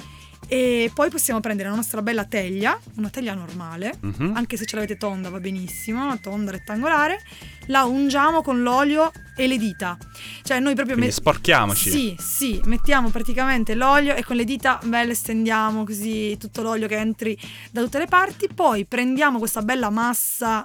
e 0.49 0.91
poi 0.95 1.11
possiamo 1.11 1.41
prendere 1.41 1.69
la 1.69 1.75
nostra 1.75 2.03
bella 2.03 2.25
teglia, 2.25 2.79
una 2.97 3.11
teglia 3.11 3.35
normale, 3.35 3.95
Mhm. 4.01 4.33
anche 4.37 4.57
se 4.57 4.65
ce 4.65 4.77
l'avete 4.77 4.97
tonda 4.97 5.29
va 5.29 5.41
benissimo, 5.41 6.03
una 6.05 6.17
tonda 6.17 6.51
rettangolare, 6.53 7.21
la 7.67 7.85
ungiamo 7.85 8.43
con 8.43 8.63
l'olio 8.63 9.11
e 9.37 9.47
le 9.49 9.59
dita. 9.59 9.99
Cioè 10.43 10.61
noi 10.61 10.75
proprio 10.75 10.97
met- 10.97 11.11
sporchiamoci. 11.11 11.91
Sì, 11.91 12.17
sì, 12.19 12.61
mettiamo 12.67 13.11
praticamente 13.11 13.75
l'olio 13.75 14.15
e 14.15 14.23
con 14.25 14.37
le 14.37 14.45
dita 14.45 14.79
belle 14.85 15.15
stendiamo 15.15 15.85
così 15.85 16.37
tutto 16.39 16.63
l'olio 16.63 16.87
che 16.87 16.97
entri 16.97 17.37
da 17.73 17.83
tutte 17.83 17.99
le 17.99 18.07
parti, 18.07 18.49
poi 18.55 18.85
prendiamo 18.85 19.39
questa 19.39 19.63
bella 19.63 19.91
massa 19.91 20.65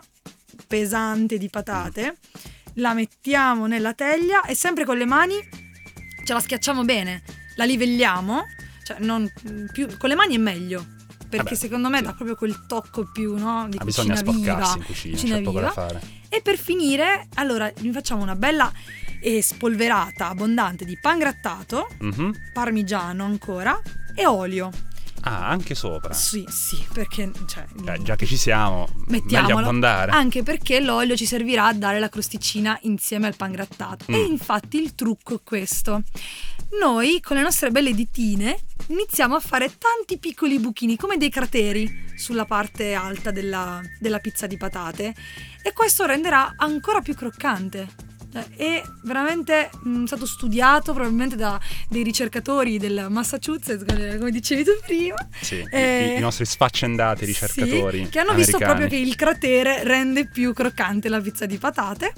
pesante 0.67 1.37
di 1.37 1.49
patate, 1.49 2.17
la 2.75 2.93
mettiamo 2.93 3.65
nella 3.65 3.93
teglia 3.93 4.43
e 4.45 4.55
sempre 4.55 4.85
con 4.85 4.97
le 4.97 5.05
mani 5.05 5.35
ce 6.23 6.33
la 6.33 6.39
schiacciamo 6.39 6.83
bene, 6.85 7.23
la 7.55 7.65
livelliamo, 7.65 8.43
cioè 8.95 9.05
non 9.05 9.31
più 9.71 9.87
con 9.97 10.09
le 10.09 10.15
mani 10.15 10.35
è 10.35 10.39
meglio. 10.39 10.85
Perché 11.31 11.45
Vabbè, 11.45 11.55
secondo 11.55 11.87
me 11.89 11.99
sì. 11.99 12.03
dà 12.03 12.13
proprio 12.13 12.35
quel 12.35 12.65
tocco 12.67 13.09
più, 13.09 13.37
no? 13.37 13.65
Di 13.69 13.77
cucina 13.77 14.13
di 14.15 14.19
sporcarsi 14.19 14.41
viva. 14.41 14.75
in 14.75 14.83
cucina, 14.83 15.15
cucina 15.15 15.35
c'è 15.37 15.41
poco 15.43 15.59
da 15.61 15.69
viva. 15.69 15.81
fare. 15.87 16.01
E 16.27 16.41
per 16.41 16.57
finire, 16.57 17.27
allora, 17.35 17.71
vi 17.79 17.91
facciamo 17.93 18.21
una 18.21 18.35
bella 18.35 18.69
eh, 19.21 19.41
spolverata 19.41 20.27
abbondante 20.27 20.83
di 20.83 20.97
pan 20.99 21.19
grattato, 21.19 21.87
Mhm. 21.99 22.35
parmigiano 22.51 23.23
ancora 23.23 23.79
e 24.13 24.25
olio. 24.25 24.71
Ah, 25.23 25.47
anche 25.49 25.75
sopra. 25.75 26.13
Sì, 26.13 26.45
sì, 26.49 26.83
perché 26.91 27.31
cioè, 27.47 27.65
Eh, 27.85 28.01
già 28.01 28.15
che 28.15 28.25
ci 28.25 28.37
siamo, 28.37 28.87
meglio 29.07 29.23
mettiamolo. 29.23 29.57
abbondare. 29.59 30.11
Anche 30.11 30.41
perché 30.43 30.79
l'olio 30.79 31.15
ci 31.15 31.25
servirà 31.25 31.67
a 31.67 31.73
dare 31.73 31.99
la 31.99 32.09
crosticina 32.09 32.77
insieme 32.83 33.27
al 33.27 33.35
pan 33.35 33.51
grattato. 33.51 34.05
E 34.07 34.17
Mm. 34.17 34.31
infatti 34.31 34.81
il 34.81 34.95
trucco 34.95 35.35
è 35.35 35.39
questo. 35.43 36.01
Noi 36.79 37.19
con 37.21 37.35
le 37.37 37.43
nostre 37.43 37.69
belle 37.69 37.93
ditine 37.93 38.57
iniziamo 38.87 39.35
a 39.35 39.39
fare 39.39 39.71
tanti 39.77 40.17
piccoli 40.17 40.57
buchini, 40.57 40.95
come 40.95 41.17
dei 41.17 41.29
crateri, 41.29 42.09
sulla 42.15 42.45
parte 42.45 42.93
alta 42.93 43.29
della, 43.31 43.81
della 43.99 44.19
pizza 44.19 44.47
di 44.47 44.57
patate. 44.57 45.13
E 45.61 45.73
questo 45.73 46.05
renderà 46.05 46.53
ancora 46.57 47.01
più 47.01 47.13
croccante. 47.13 48.09
Cioè, 48.31 48.47
È 48.55 48.81
veramente 49.03 49.69
mm, 49.87 50.05
stato 50.05 50.25
studiato 50.25 50.93
probabilmente 50.93 51.35
da 51.35 51.59
dei 51.89 52.03
ricercatori 52.03 52.77
del 52.77 53.07
Massachusetts, 53.09 53.83
come 53.85 54.31
dicevi 54.31 54.63
tu 54.63 54.71
prima. 54.85 55.15
Sì, 55.41 55.55
i- 55.55 55.67
Eh, 55.69 56.13
i, 56.13 56.17
i 56.17 56.19
nostri 56.21 56.45
sfaccendati 56.45 57.25
ricercatori. 57.25 58.03
sì, 58.05 58.09
che 58.09 58.19
hanno 58.19 58.33
visto 58.33 58.55
americani. 58.55 58.79
proprio 58.79 58.87
che 58.87 58.95
il 58.97 59.15
cratere 59.15 59.83
rende 59.83 60.27
più 60.29 60.53
croccante 60.53 61.09
la 61.09 61.19
pizza 61.19 61.45
di 61.45 61.57
patate. 61.57 62.13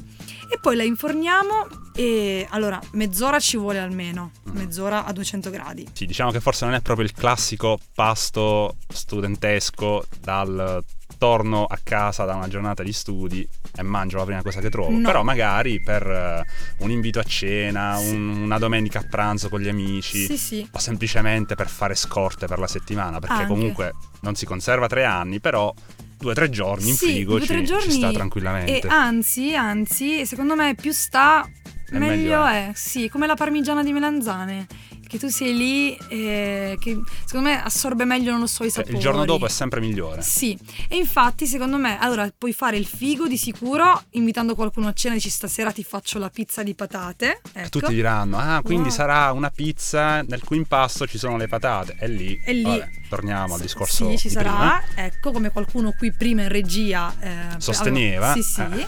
E 0.51 0.59
poi 0.61 0.75
la 0.75 0.83
inforniamo 0.83 1.67
e 1.95 2.45
allora 2.51 2.79
mezz'ora 2.91 3.39
ci 3.39 3.57
vuole 3.57 3.79
almeno, 3.79 4.31
Mm. 4.51 4.55
mezz'ora 4.57 5.03
a 5.05 5.11
200 5.11 5.49
gradi. 5.49 5.87
Sì, 5.93 6.05
diciamo 6.05 6.29
che 6.29 6.39
forse 6.41 6.65
non 6.65 6.75
è 6.75 6.81
proprio 6.81 7.05
il 7.07 7.13
classico 7.13 7.79
pasto 7.95 8.75
studentesco 8.87 10.05
dal 10.21 10.83
torno 11.23 11.63
a 11.63 11.79
casa 11.81 12.25
da 12.25 12.35
una 12.35 12.49
giornata 12.49 12.83
di 12.83 12.91
studi 12.91 13.47
e 13.77 13.81
mangio 13.81 14.17
la 14.17 14.25
prima 14.25 14.41
cosa 14.41 14.59
che 14.59 14.69
trovo. 14.69 14.89
No. 14.89 15.05
Però 15.07 15.23
magari 15.23 15.81
per 15.81 16.05
eh, 16.05 16.43
un 16.79 16.91
invito 16.91 17.19
a 17.19 17.23
cena, 17.23 17.97
un- 17.97 18.41
una 18.41 18.57
domenica 18.57 18.99
a 18.99 19.05
pranzo 19.09 19.47
con 19.47 19.61
gli 19.61 19.69
amici. 19.69 20.25
Sì, 20.25 20.37
sì. 20.37 20.67
O 20.69 20.79
semplicemente 20.79 21.55
per 21.55 21.69
fare 21.69 21.95
scorte 21.95 22.45
per 22.45 22.59
la 22.59 22.67
settimana, 22.67 23.19
perché 23.19 23.35
Anche. 23.35 23.47
comunque 23.47 23.93
non 24.19 24.35
si 24.35 24.45
conserva 24.45 24.87
tre 24.87 25.05
anni, 25.05 25.39
però 25.39 25.73
due 26.17 26.31
o 26.31 26.33
tre 26.35 26.49
giorni 26.49 26.89
in 26.89 26.95
Sì, 26.95 27.05
frigo 27.05 27.37
due 27.37 27.45
ci, 27.47 27.63
giorni 27.63 27.83
ci 27.89 27.97
sta 27.99 28.11
tranquillamente. 28.11 28.81
E 28.81 28.87
anzi, 28.89 29.55
anzi, 29.55 30.25
secondo 30.25 30.55
me 30.55 30.75
più 30.75 30.91
sta, 30.91 31.49
meglio, 31.91 32.05
meglio 32.05 32.45
è. 32.45 32.71
Sì, 32.73 33.07
come 33.07 33.27
la 33.27 33.35
parmigiana 33.35 33.81
di 33.81 33.93
melanzane, 33.93 34.67
che 35.13 35.19
tu 35.19 35.27
sei 35.29 35.55
lì 35.55 35.95
e 36.07 36.75
che 36.79 36.99
secondo 37.25 37.49
me 37.49 37.61
assorbe 37.63 38.03
meglio, 38.03 38.31
non 38.31 38.39
lo 38.39 38.47
so, 38.47 38.63
i 38.63 38.71
Cioè, 38.71 38.77
sapori. 38.77 38.95
il 38.95 38.99
giorno 38.99 39.25
dopo 39.25 39.45
è 39.45 39.49
sempre 39.49 39.79
migliore. 39.79 40.23
Sì, 40.23 40.57
e 40.89 40.95
infatti 40.97 41.45
secondo 41.45 41.77
me, 41.77 41.99
allora 41.99 42.27
puoi 42.35 42.51
fare 42.51 42.77
il 42.77 42.87
figo 42.87 43.27
di 43.27 43.37
sicuro 43.37 44.01
invitando 44.11 44.55
qualcuno 44.55 44.87
a 44.87 44.93
cena, 44.93 45.13
dici 45.13 45.29
stasera 45.29 45.71
ti 45.71 45.83
faccio 45.83 46.17
la 46.17 46.29
pizza 46.31 46.63
di 46.63 46.73
patate. 46.73 47.41
Ecco. 47.53 47.69
Tutti 47.69 47.93
diranno, 47.93 48.37
ah, 48.39 48.61
quindi 48.63 48.87
Wow. 48.87 48.91
sarà 48.97 49.31
una 49.31 49.51
pizza 49.51 50.21
nel 50.23 50.43
cui 50.43 50.57
impasto 50.57 51.05
ci 51.05 51.19
sono 51.19 51.37
le 51.37 51.47
patate. 51.47 51.95
E 51.99 52.07
lì, 52.07 52.41
E 52.43 52.53
lì- 52.53 52.63
vabbè, 52.63 52.89
torniamo 53.07 53.53
al 53.53 53.61
discorso 53.61 54.09
Sì, 54.09 54.17
ci 54.17 54.27
di 54.29 54.33
sarà, 54.33 54.81
prima. 54.93 55.05
ecco, 55.05 55.31
come 55.31 55.51
qualcuno 55.51 55.93
qui 55.95 56.11
prima 56.11 56.41
in 56.41 56.49
regia 56.49 57.13
eh, 57.19 57.59
Sosteneva, 57.59 58.31
allora, 58.31 58.41
sì, 58.41 58.49
sì, 58.51 58.61
eh. 58.61 58.87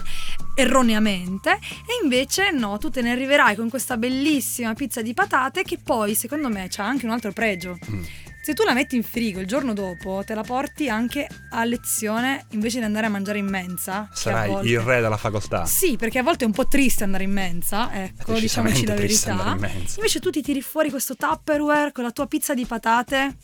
Erroneamente. 0.56 1.50
E 1.52 2.02
invece 2.02 2.50
no, 2.50 2.78
tu 2.78 2.90
te 2.90 3.02
ne 3.02 3.12
arriverai 3.12 3.54
con 3.54 3.68
questa 3.68 3.96
bellissima 3.96 4.74
pizza 4.74 5.02
di 5.02 5.14
patate 5.14 5.62
che 5.62 5.78
poi, 5.78 6.14
secondo 6.14 6.48
me, 6.48 6.66
c'ha 6.68 6.84
anche 6.84 7.04
un 7.06 7.12
altro 7.12 7.30
pregio. 7.32 7.78
Mm. 7.90 8.02
Se 8.42 8.54
tu 8.54 8.62
la 8.62 8.74
metti 8.74 8.94
in 8.94 9.02
frigo 9.02 9.40
il 9.40 9.46
giorno 9.48 9.72
dopo, 9.72 10.22
te 10.24 10.32
la 10.32 10.42
porti 10.44 10.88
anche 10.88 11.26
a 11.50 11.64
lezione 11.64 12.46
invece 12.50 12.78
di 12.78 12.84
andare 12.84 13.06
a 13.06 13.08
mangiare 13.08 13.38
in 13.38 13.46
mensa. 13.46 14.08
Sarai 14.12 14.48
volte- 14.48 14.68
il 14.68 14.78
re 14.78 15.00
della 15.00 15.16
facoltà. 15.16 15.64
Sì, 15.66 15.96
perché 15.96 16.20
a 16.20 16.22
volte 16.22 16.44
è 16.44 16.46
un 16.46 16.52
po' 16.52 16.68
triste 16.68 17.02
andare 17.02 17.24
in 17.24 17.32
mensa, 17.32 17.92
ecco, 18.04 18.38
diciamoci 18.38 18.86
la 18.86 18.94
verità. 18.94 19.56
in. 19.58 19.96
Invece 19.96 20.20
tu 20.20 20.30
ti 20.30 20.42
tiri 20.42 20.62
fuori 20.62 20.90
questo 20.90 21.16
Tupperware 21.16 21.90
con 21.90 22.04
la 22.04 22.12
tua 22.12 22.26
pizza 22.28 22.54
di 22.54 22.64
patate. 22.64 23.36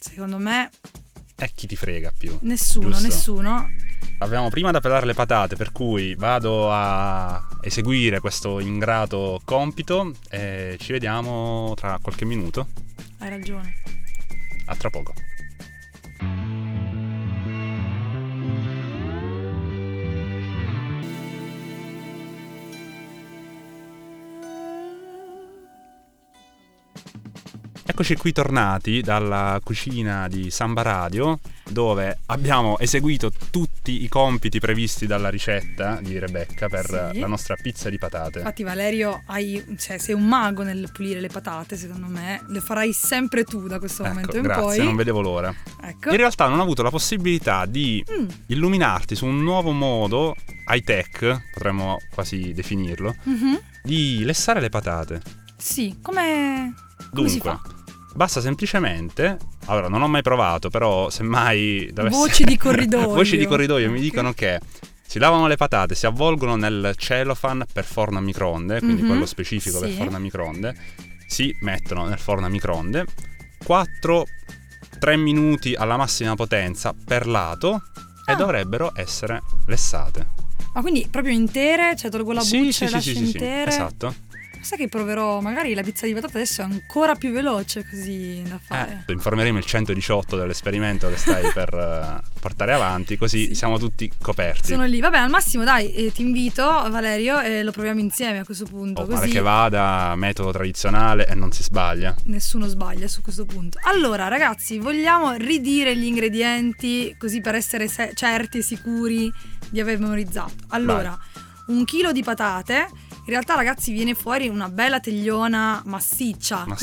Secondo 0.00 0.38
me 0.38 0.70
E 1.36 1.52
chi 1.54 1.68
ti 1.68 1.76
frega 1.76 2.12
più? 2.18 2.36
nessuno, 2.42 2.88
Giusto. 2.90 3.06
nessuno. 3.06 3.70
Abbiamo 4.20 4.48
prima 4.48 4.70
da 4.72 4.80
pelare 4.80 5.06
le 5.06 5.14
patate, 5.14 5.54
per 5.54 5.70
cui 5.70 6.14
vado 6.16 6.72
a 6.72 7.46
eseguire 7.60 8.18
questo 8.18 8.58
ingrato 8.58 9.40
compito 9.44 10.12
e 10.28 10.76
ci 10.80 10.92
vediamo 10.92 11.72
tra 11.76 11.98
qualche 12.02 12.24
minuto. 12.24 12.66
Hai 13.18 13.28
ragione. 13.28 13.74
A 14.66 14.74
tra 14.74 14.90
poco. 14.90 15.14
Eccoci 27.90 28.16
qui 28.16 28.32
tornati 28.32 29.00
dalla 29.00 29.58
cucina 29.64 30.28
di 30.28 30.50
Samba 30.50 30.82
Radio 30.82 31.40
dove 31.70 32.18
abbiamo 32.26 32.78
eseguito 32.78 33.32
tutti 33.50 34.04
i 34.04 34.08
compiti 34.08 34.60
previsti 34.60 35.06
dalla 35.06 35.30
ricetta 35.30 35.98
di 36.00 36.18
Rebecca 36.18 36.68
per 36.68 37.10
Sì. 37.12 37.18
la 37.18 37.26
nostra 37.26 37.56
pizza 37.60 37.88
di 37.88 37.98
patate. 37.98 38.38
Infatti 38.40 38.62
Valerio, 38.62 39.22
hai- 39.26 39.64
cioè, 39.78 39.96
sei 39.98 40.14
un 40.14 40.26
mago 40.28 40.62
nel 40.62 40.90
pulire 40.92 41.18
le 41.20 41.28
patate, 41.28 41.76
secondo 41.76 42.06
me. 42.06 42.42
Le 42.48 42.60
farai 42.60 42.92
sempre 42.92 43.42
tu 43.44 43.66
da 43.66 43.78
questo 43.78 44.02
momento 44.04 44.28
Ecco, 44.28 44.36
in 44.36 44.42
grazie, 44.42 44.62
poi. 44.76 44.84
non 44.84 44.94
vedevo 44.96 45.20
l'ora. 45.22 45.52
Ecco. 45.82 46.10
In 46.10 46.16
realtà 46.16 46.46
non 46.46 46.58
ho 46.60 46.62
avuto 46.62 46.82
la 46.82 46.90
possibilità 46.90 47.64
di 47.66 48.04
Mm, 48.08 48.28
illuminarti 48.48 49.14
su 49.16 49.24
un 49.26 49.42
nuovo 49.42 49.72
modo 49.72 50.36
high 50.68 50.84
tech, 50.84 51.48
potremmo 51.52 51.96
quasi 52.14 52.52
definirlo, 52.52 53.14
mhm. 53.24 53.58
di 53.82 54.22
lessare 54.24 54.60
le 54.60 54.68
patate. 54.68 55.20
Sì, 55.56 55.98
come, 56.00 56.74
come 57.12 57.28
si 57.28 57.38
Dunque, 57.40 57.50
fa? 57.50 57.60
Basta 58.18 58.40
semplicemente. 58.40 59.36
Allora, 59.66 59.86
non 59.88 60.02
ho 60.02 60.08
mai 60.08 60.22
provato, 60.22 60.70
però 60.70 61.08
semmai 61.08 61.88
dovesse... 61.92 62.16
Voci 62.16 62.44
di 62.44 62.56
corridoio. 62.58 63.06
Voci 63.14 63.36
di 63.36 63.46
corridoio 63.46 63.88
mi 63.90 64.00
dicono 64.00 64.32
che 64.32 64.58
si 65.06 65.20
lavano 65.20 65.46
le 65.46 65.54
patate, 65.56 65.94
si 65.94 66.04
avvolgono 66.04 66.56
nel 66.56 66.94
cellophane 66.96 67.64
per 67.72 67.84
forno 67.84 68.18
a 68.18 68.20
microonde, 68.20 68.80
quindi 68.80 69.02
Mhm, 69.02 69.08
quello 69.08 69.24
specifico 69.24 69.78
per 69.78 69.88
sì. 69.90 69.94
forno 69.96 70.16
a 70.16 70.18
microonde, 70.18 70.76
si 71.28 71.56
mettono 71.60 72.06
nel 72.08 72.18
forno 72.18 72.46
a 72.46 72.48
microonde, 72.48 73.04
4 73.64 74.24
3 74.98 75.16
minuti 75.16 75.74
alla 75.74 75.96
massima 75.96 76.34
potenza 76.34 76.92
per 76.92 77.28
lato 77.28 77.82
e 78.26 78.32
Ah. 78.32 78.34
dovrebbero 78.34 78.90
essere 78.96 79.40
lessate. 79.66 80.26
Ma 80.74 80.80
quindi 80.80 81.06
proprio 81.08 81.32
intere, 81.32 81.94
cioè 81.96 82.10
tolgo 82.10 82.32
la 82.32 82.40
buccia 82.40 82.52
sì, 82.52 82.66
e 82.66 82.72
sì, 82.72 82.84
lascio 82.90 83.00
sì, 83.00 83.14
sì, 83.16 83.26
sì, 83.30 83.38
esatto. 83.66 84.14
Sai 84.60 84.76
che 84.78 84.88
proverò, 84.88 85.40
magari 85.40 85.72
la 85.74 85.82
pizza 85.82 86.04
di 86.06 86.12
patate 86.14 86.36
adesso 86.38 86.60
è 86.60 86.64
ancora 86.64 87.14
più 87.14 87.30
veloce 87.32 87.84
così 87.88 88.42
da 88.46 88.58
fare. 88.62 89.04
Eh, 89.06 89.12
informeremo 89.12 89.56
il 89.58 89.64
118 89.64 90.36
dell'esperimento 90.36 91.08
che 91.08 91.16
stai 91.16 91.50
per 91.54 91.72
eh, 91.74 92.28
portare 92.40 92.72
avanti, 92.74 93.16
così 93.16 93.46
Sì. 93.48 93.54
siamo 93.54 93.78
tutti 93.78 94.10
coperti. 94.20 94.68
Sono 94.72 94.84
lì, 94.84 95.00
vabbè, 95.00 95.18
al 95.18 95.30
massimo 95.30 95.64
dai, 95.64 95.92
eh, 95.94 96.12
ti 96.12 96.22
invito 96.22 96.62
Valerio 96.90 97.40
e 97.40 97.62
lo 97.62 97.70
proviamo 97.70 98.00
insieme 98.00 98.40
a 98.40 98.44
questo 98.44 98.64
punto, 98.66 99.02
Oh, 99.02 99.06
pare 99.06 99.20
così 99.20 99.30
che 99.32 99.40
vada, 99.40 100.14
metodo 100.16 100.50
tradizionale 100.52 101.26
e 101.26 101.34
non 101.34 101.50
si 101.52 101.62
sbaglia. 101.62 102.14
nessuno 102.24 102.66
sbaglia 102.66 103.08
su 103.08 103.22
questo 103.22 103.44
punto. 103.46 103.78
Allora, 103.84 104.28
ragazzi, 104.28 104.78
vogliamo 104.78 105.32
ridire 105.32 105.96
gli 105.96 106.04
ingredienti 106.04 107.14
così 107.18 107.40
per 107.40 107.54
essere 107.54 107.88
se- 107.88 108.12
certi 108.14 108.58
e 108.58 108.62
sicuri 108.62 109.32
di 109.70 109.80
aver 109.80 109.98
memorizzato. 109.98 110.52
Allora, 110.68 111.16
un 111.68 111.84
chilo 111.84 112.12
di 112.12 112.22
patate, 112.22 112.88
in 113.28 113.34
realtà 113.34 113.54
ragazzi 113.56 113.92
viene 113.92 114.14
fuori 114.14 114.48
una 114.48 114.70
bella 114.70 115.00
tegliona 115.00 115.82
massiccia, 115.84 116.64
Massiccia. 116.66 116.76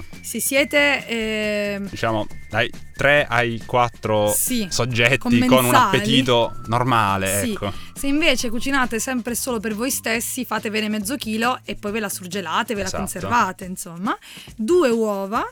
quindi 0.00 0.24
se 0.24 0.40
siete 0.40 1.04
eh, 1.08 1.80
Diciamo 1.90 2.24
dai 2.48 2.70
3 2.94 3.26
ai 3.28 3.60
4 3.66 4.32
Sì, 4.32 4.68
soggetti 4.70 5.18
con, 5.18 5.32
un 5.32 5.46
commensali. 5.48 5.96
appetito 5.96 6.60
normale, 6.66 7.40
Sì. 7.42 7.50
ecco. 7.52 7.72
Se 7.94 8.06
invece 8.06 8.48
cucinate 8.48 9.00
sempre 9.00 9.34
solo 9.34 9.58
per 9.58 9.74
voi 9.74 9.90
stessi, 9.90 10.44
fatevene 10.44 10.88
mezzo 10.88 11.16
chilo 11.16 11.58
e 11.64 11.74
poi 11.74 11.90
ve 11.90 11.98
la 11.98 12.08
surgelate, 12.08 12.74
ve 12.74 12.82
la 12.82 12.86
Esatto. 12.86 13.02
conservate, 13.02 13.64
insomma. 13.64 14.16
Due 14.54 14.88
uova 14.90 15.44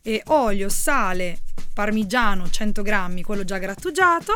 e 0.00 0.22
olio, 0.28 0.70
sale, 0.70 1.40
parmigiano 1.74 2.48
100 2.48 2.80
grammi, 2.80 3.22
quello 3.22 3.44
già 3.44 3.58
grattugiato, 3.58 4.32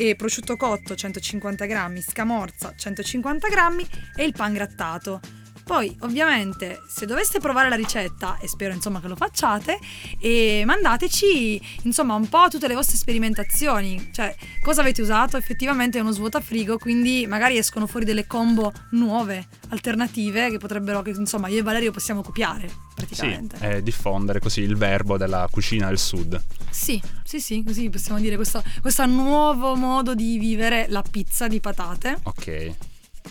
e 0.00 0.16
prosciutto 0.16 0.56
cotto 0.56 0.94
150 0.94 1.66
grammi, 1.66 2.00
scamorza 2.00 2.72
150 2.74 3.48
grammi 3.48 3.86
e 4.16 4.24
il 4.24 4.32
pan 4.32 4.54
grattato. 4.54 5.39
Poi, 5.70 5.96
ovviamente, 6.00 6.82
se 6.88 7.06
doveste 7.06 7.38
provare 7.38 7.68
la 7.68 7.76
ricetta, 7.76 8.38
e 8.40 8.48
spero 8.48 8.74
insomma 8.74 9.00
che 9.00 9.06
lo 9.06 9.14
facciate, 9.14 9.78
e 10.18 10.64
mandateci 10.66 11.78
insomma 11.84 12.14
un 12.14 12.28
po' 12.28 12.48
tutte 12.50 12.66
le 12.66 12.74
vostre 12.74 12.96
sperimentazioni, 12.96 14.10
cioè 14.12 14.34
cosa 14.62 14.80
avete 14.80 15.00
usato, 15.00 15.36
effettivamente 15.36 15.98
è 15.98 16.00
uno 16.00 16.10
svuotafrigo, 16.10 16.76
quindi 16.76 17.24
magari 17.28 17.56
escono 17.56 17.86
fuori 17.86 18.04
delle 18.04 18.26
combo 18.26 18.72
nuove, 18.90 19.46
alternative, 19.68 20.50
che 20.50 20.58
potrebbero, 20.58 21.02
che 21.02 21.10
insomma 21.10 21.46
io 21.46 21.60
e 21.60 21.62
Valerio 21.62 21.92
possiamo 21.92 22.20
copiare 22.20 22.66
Sì, 22.66 22.74
praticamente. 22.96 23.56
e 23.60 23.80
diffondere 23.84 24.40
così 24.40 24.62
il 24.62 24.76
verbo 24.76 25.16
della 25.16 25.46
cucina 25.48 25.86
del 25.86 26.00
sud. 26.00 26.42
Sì, 26.68 27.00
sì, 27.22 27.38
sì, 27.38 27.62
così 27.64 27.88
possiamo 27.90 28.18
dire 28.18 28.34
questo, 28.34 28.60
questo 28.80 29.06
nuovo 29.06 29.76
modo 29.76 30.16
di 30.16 30.36
vivere 30.36 30.86
la 30.88 31.04
pizza 31.08 31.46
di 31.46 31.60
patate. 31.60 32.18
Ok. 32.24 32.74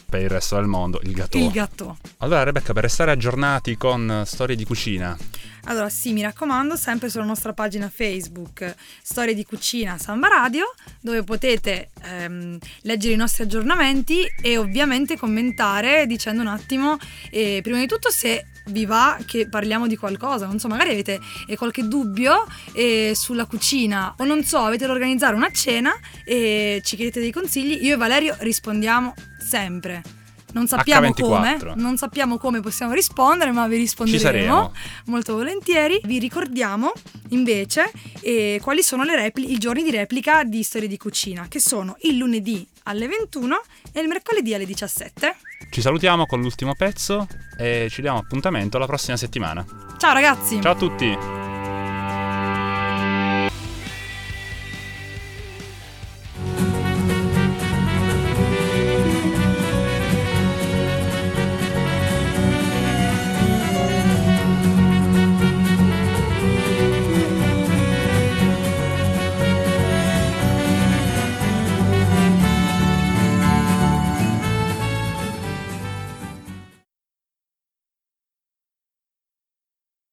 Per 0.09 0.21
il 0.21 0.29
resto 0.29 0.55
del 0.55 0.65
mondo, 0.65 0.99
il 1.03 1.11
gâteau. 1.11 1.45
Il 1.45 1.51
gatto. 1.51 1.97
Allora, 2.17 2.43
Rebecca, 2.43 2.73
per 2.73 2.83
restare 2.83 3.11
aggiornati 3.11 3.77
con 3.77 4.09
eh, 4.09 4.25
storie 4.25 4.55
di 4.55 4.65
cucina, 4.65 5.17
Allora 5.65 5.89
sì, 5.89 6.13
mi 6.13 6.21
raccomando, 6.21 6.75
sempre 6.75 7.09
sulla 7.09 7.25
nostra 7.25 7.53
pagina 7.53 7.89
Facebook 7.89 8.73
Storie 9.03 9.35
di 9.35 9.45
Cucina 9.45 9.97
Samba 9.97 10.27
Radio, 10.27 10.73
dove 10.99 11.23
potete 11.23 11.89
ehm, 12.01 12.57
leggere 12.81 13.13
i 13.13 13.17
nostri 13.17 13.43
aggiornamenti 13.43 14.25
e 14.41 14.57
ovviamente 14.57 15.17
commentare 15.17 16.07
dicendo 16.07 16.41
un 16.41 16.47
attimo, 16.47 16.97
eh, 17.29 17.59
prima 17.61 17.77
di 17.77 17.87
tutto 17.87 18.09
se 18.09 18.45
vi 18.69 18.85
va 18.85 19.17
che 19.25 19.47
parliamo 19.47 19.87
di 19.87 19.95
qualcosa, 19.95 20.45
non 20.45 20.59
so, 20.59 20.67
magari 20.67 20.91
avete 20.91 21.19
eh, 21.47 21.55
qualche 21.55 21.87
dubbio 21.87 22.45
eh, 22.73 23.13
sulla 23.15 23.45
cucina 23.45 24.15
o 24.17 24.23
non 24.23 24.43
so, 24.43 24.59
avete 24.59 24.85
da 24.85 24.91
organizzare 24.91 25.35
una 25.35 25.51
cena 25.51 25.91
e 26.23 26.81
ci 26.83 26.95
chiedete 26.95 27.19
dei 27.19 27.31
consigli, 27.31 27.83
io 27.83 27.93
e 27.93 27.97
Valerio 27.97 28.35
rispondiamo 28.39 29.13
sempre. 29.49 30.03
Non 30.51 30.67
sappiamo 30.67 31.09
H24. 31.09 31.21
come, 31.21 31.57
non 31.75 31.97
sappiamo 31.97 32.37
come 32.37 32.59
possiamo 32.59 32.93
rispondere, 32.93 33.51
ma 33.51 33.67
vi 33.67 33.77
risponderemo 33.77 34.73
molto 35.05 35.33
volentieri. 35.33 35.99
Vi 36.03 36.17
ricordiamo 36.17 36.91
invece 37.29 37.91
eh, 38.21 38.59
quali 38.61 38.81
sono 38.81 39.03
le 39.03 39.15
repli- 39.15 39.51
i 39.51 39.57
giorni 39.57 39.83
di 39.83 39.91
replica 39.91 40.43
di 40.43 40.63
Storie 40.63 40.87
di 40.87 40.97
Cucina, 40.97 41.47
che 41.47 41.59
sono 41.59 41.97
il 42.01 42.17
lunedì 42.17 42.67
alle 42.83 43.07
21 43.07 43.61
e 43.91 44.01
il 44.01 44.07
mercoledì 44.07 44.53
alle 44.55 44.65
17. 44.65 45.35
Ci 45.69 45.81
salutiamo 45.81 46.25
con 46.25 46.41
l'ultimo 46.41 46.73
pezzo 46.75 47.27
e 47.57 47.87
ci 47.91 48.01
diamo 48.01 48.17
appuntamento 48.17 48.79
la 48.79 48.87
prossima 48.87 49.17
settimana. 49.17 49.63
Ciao 49.97 50.13
ragazzi! 50.13 50.59
Ciao 50.61 50.73
a 50.73 50.75
tutti! 50.75 51.48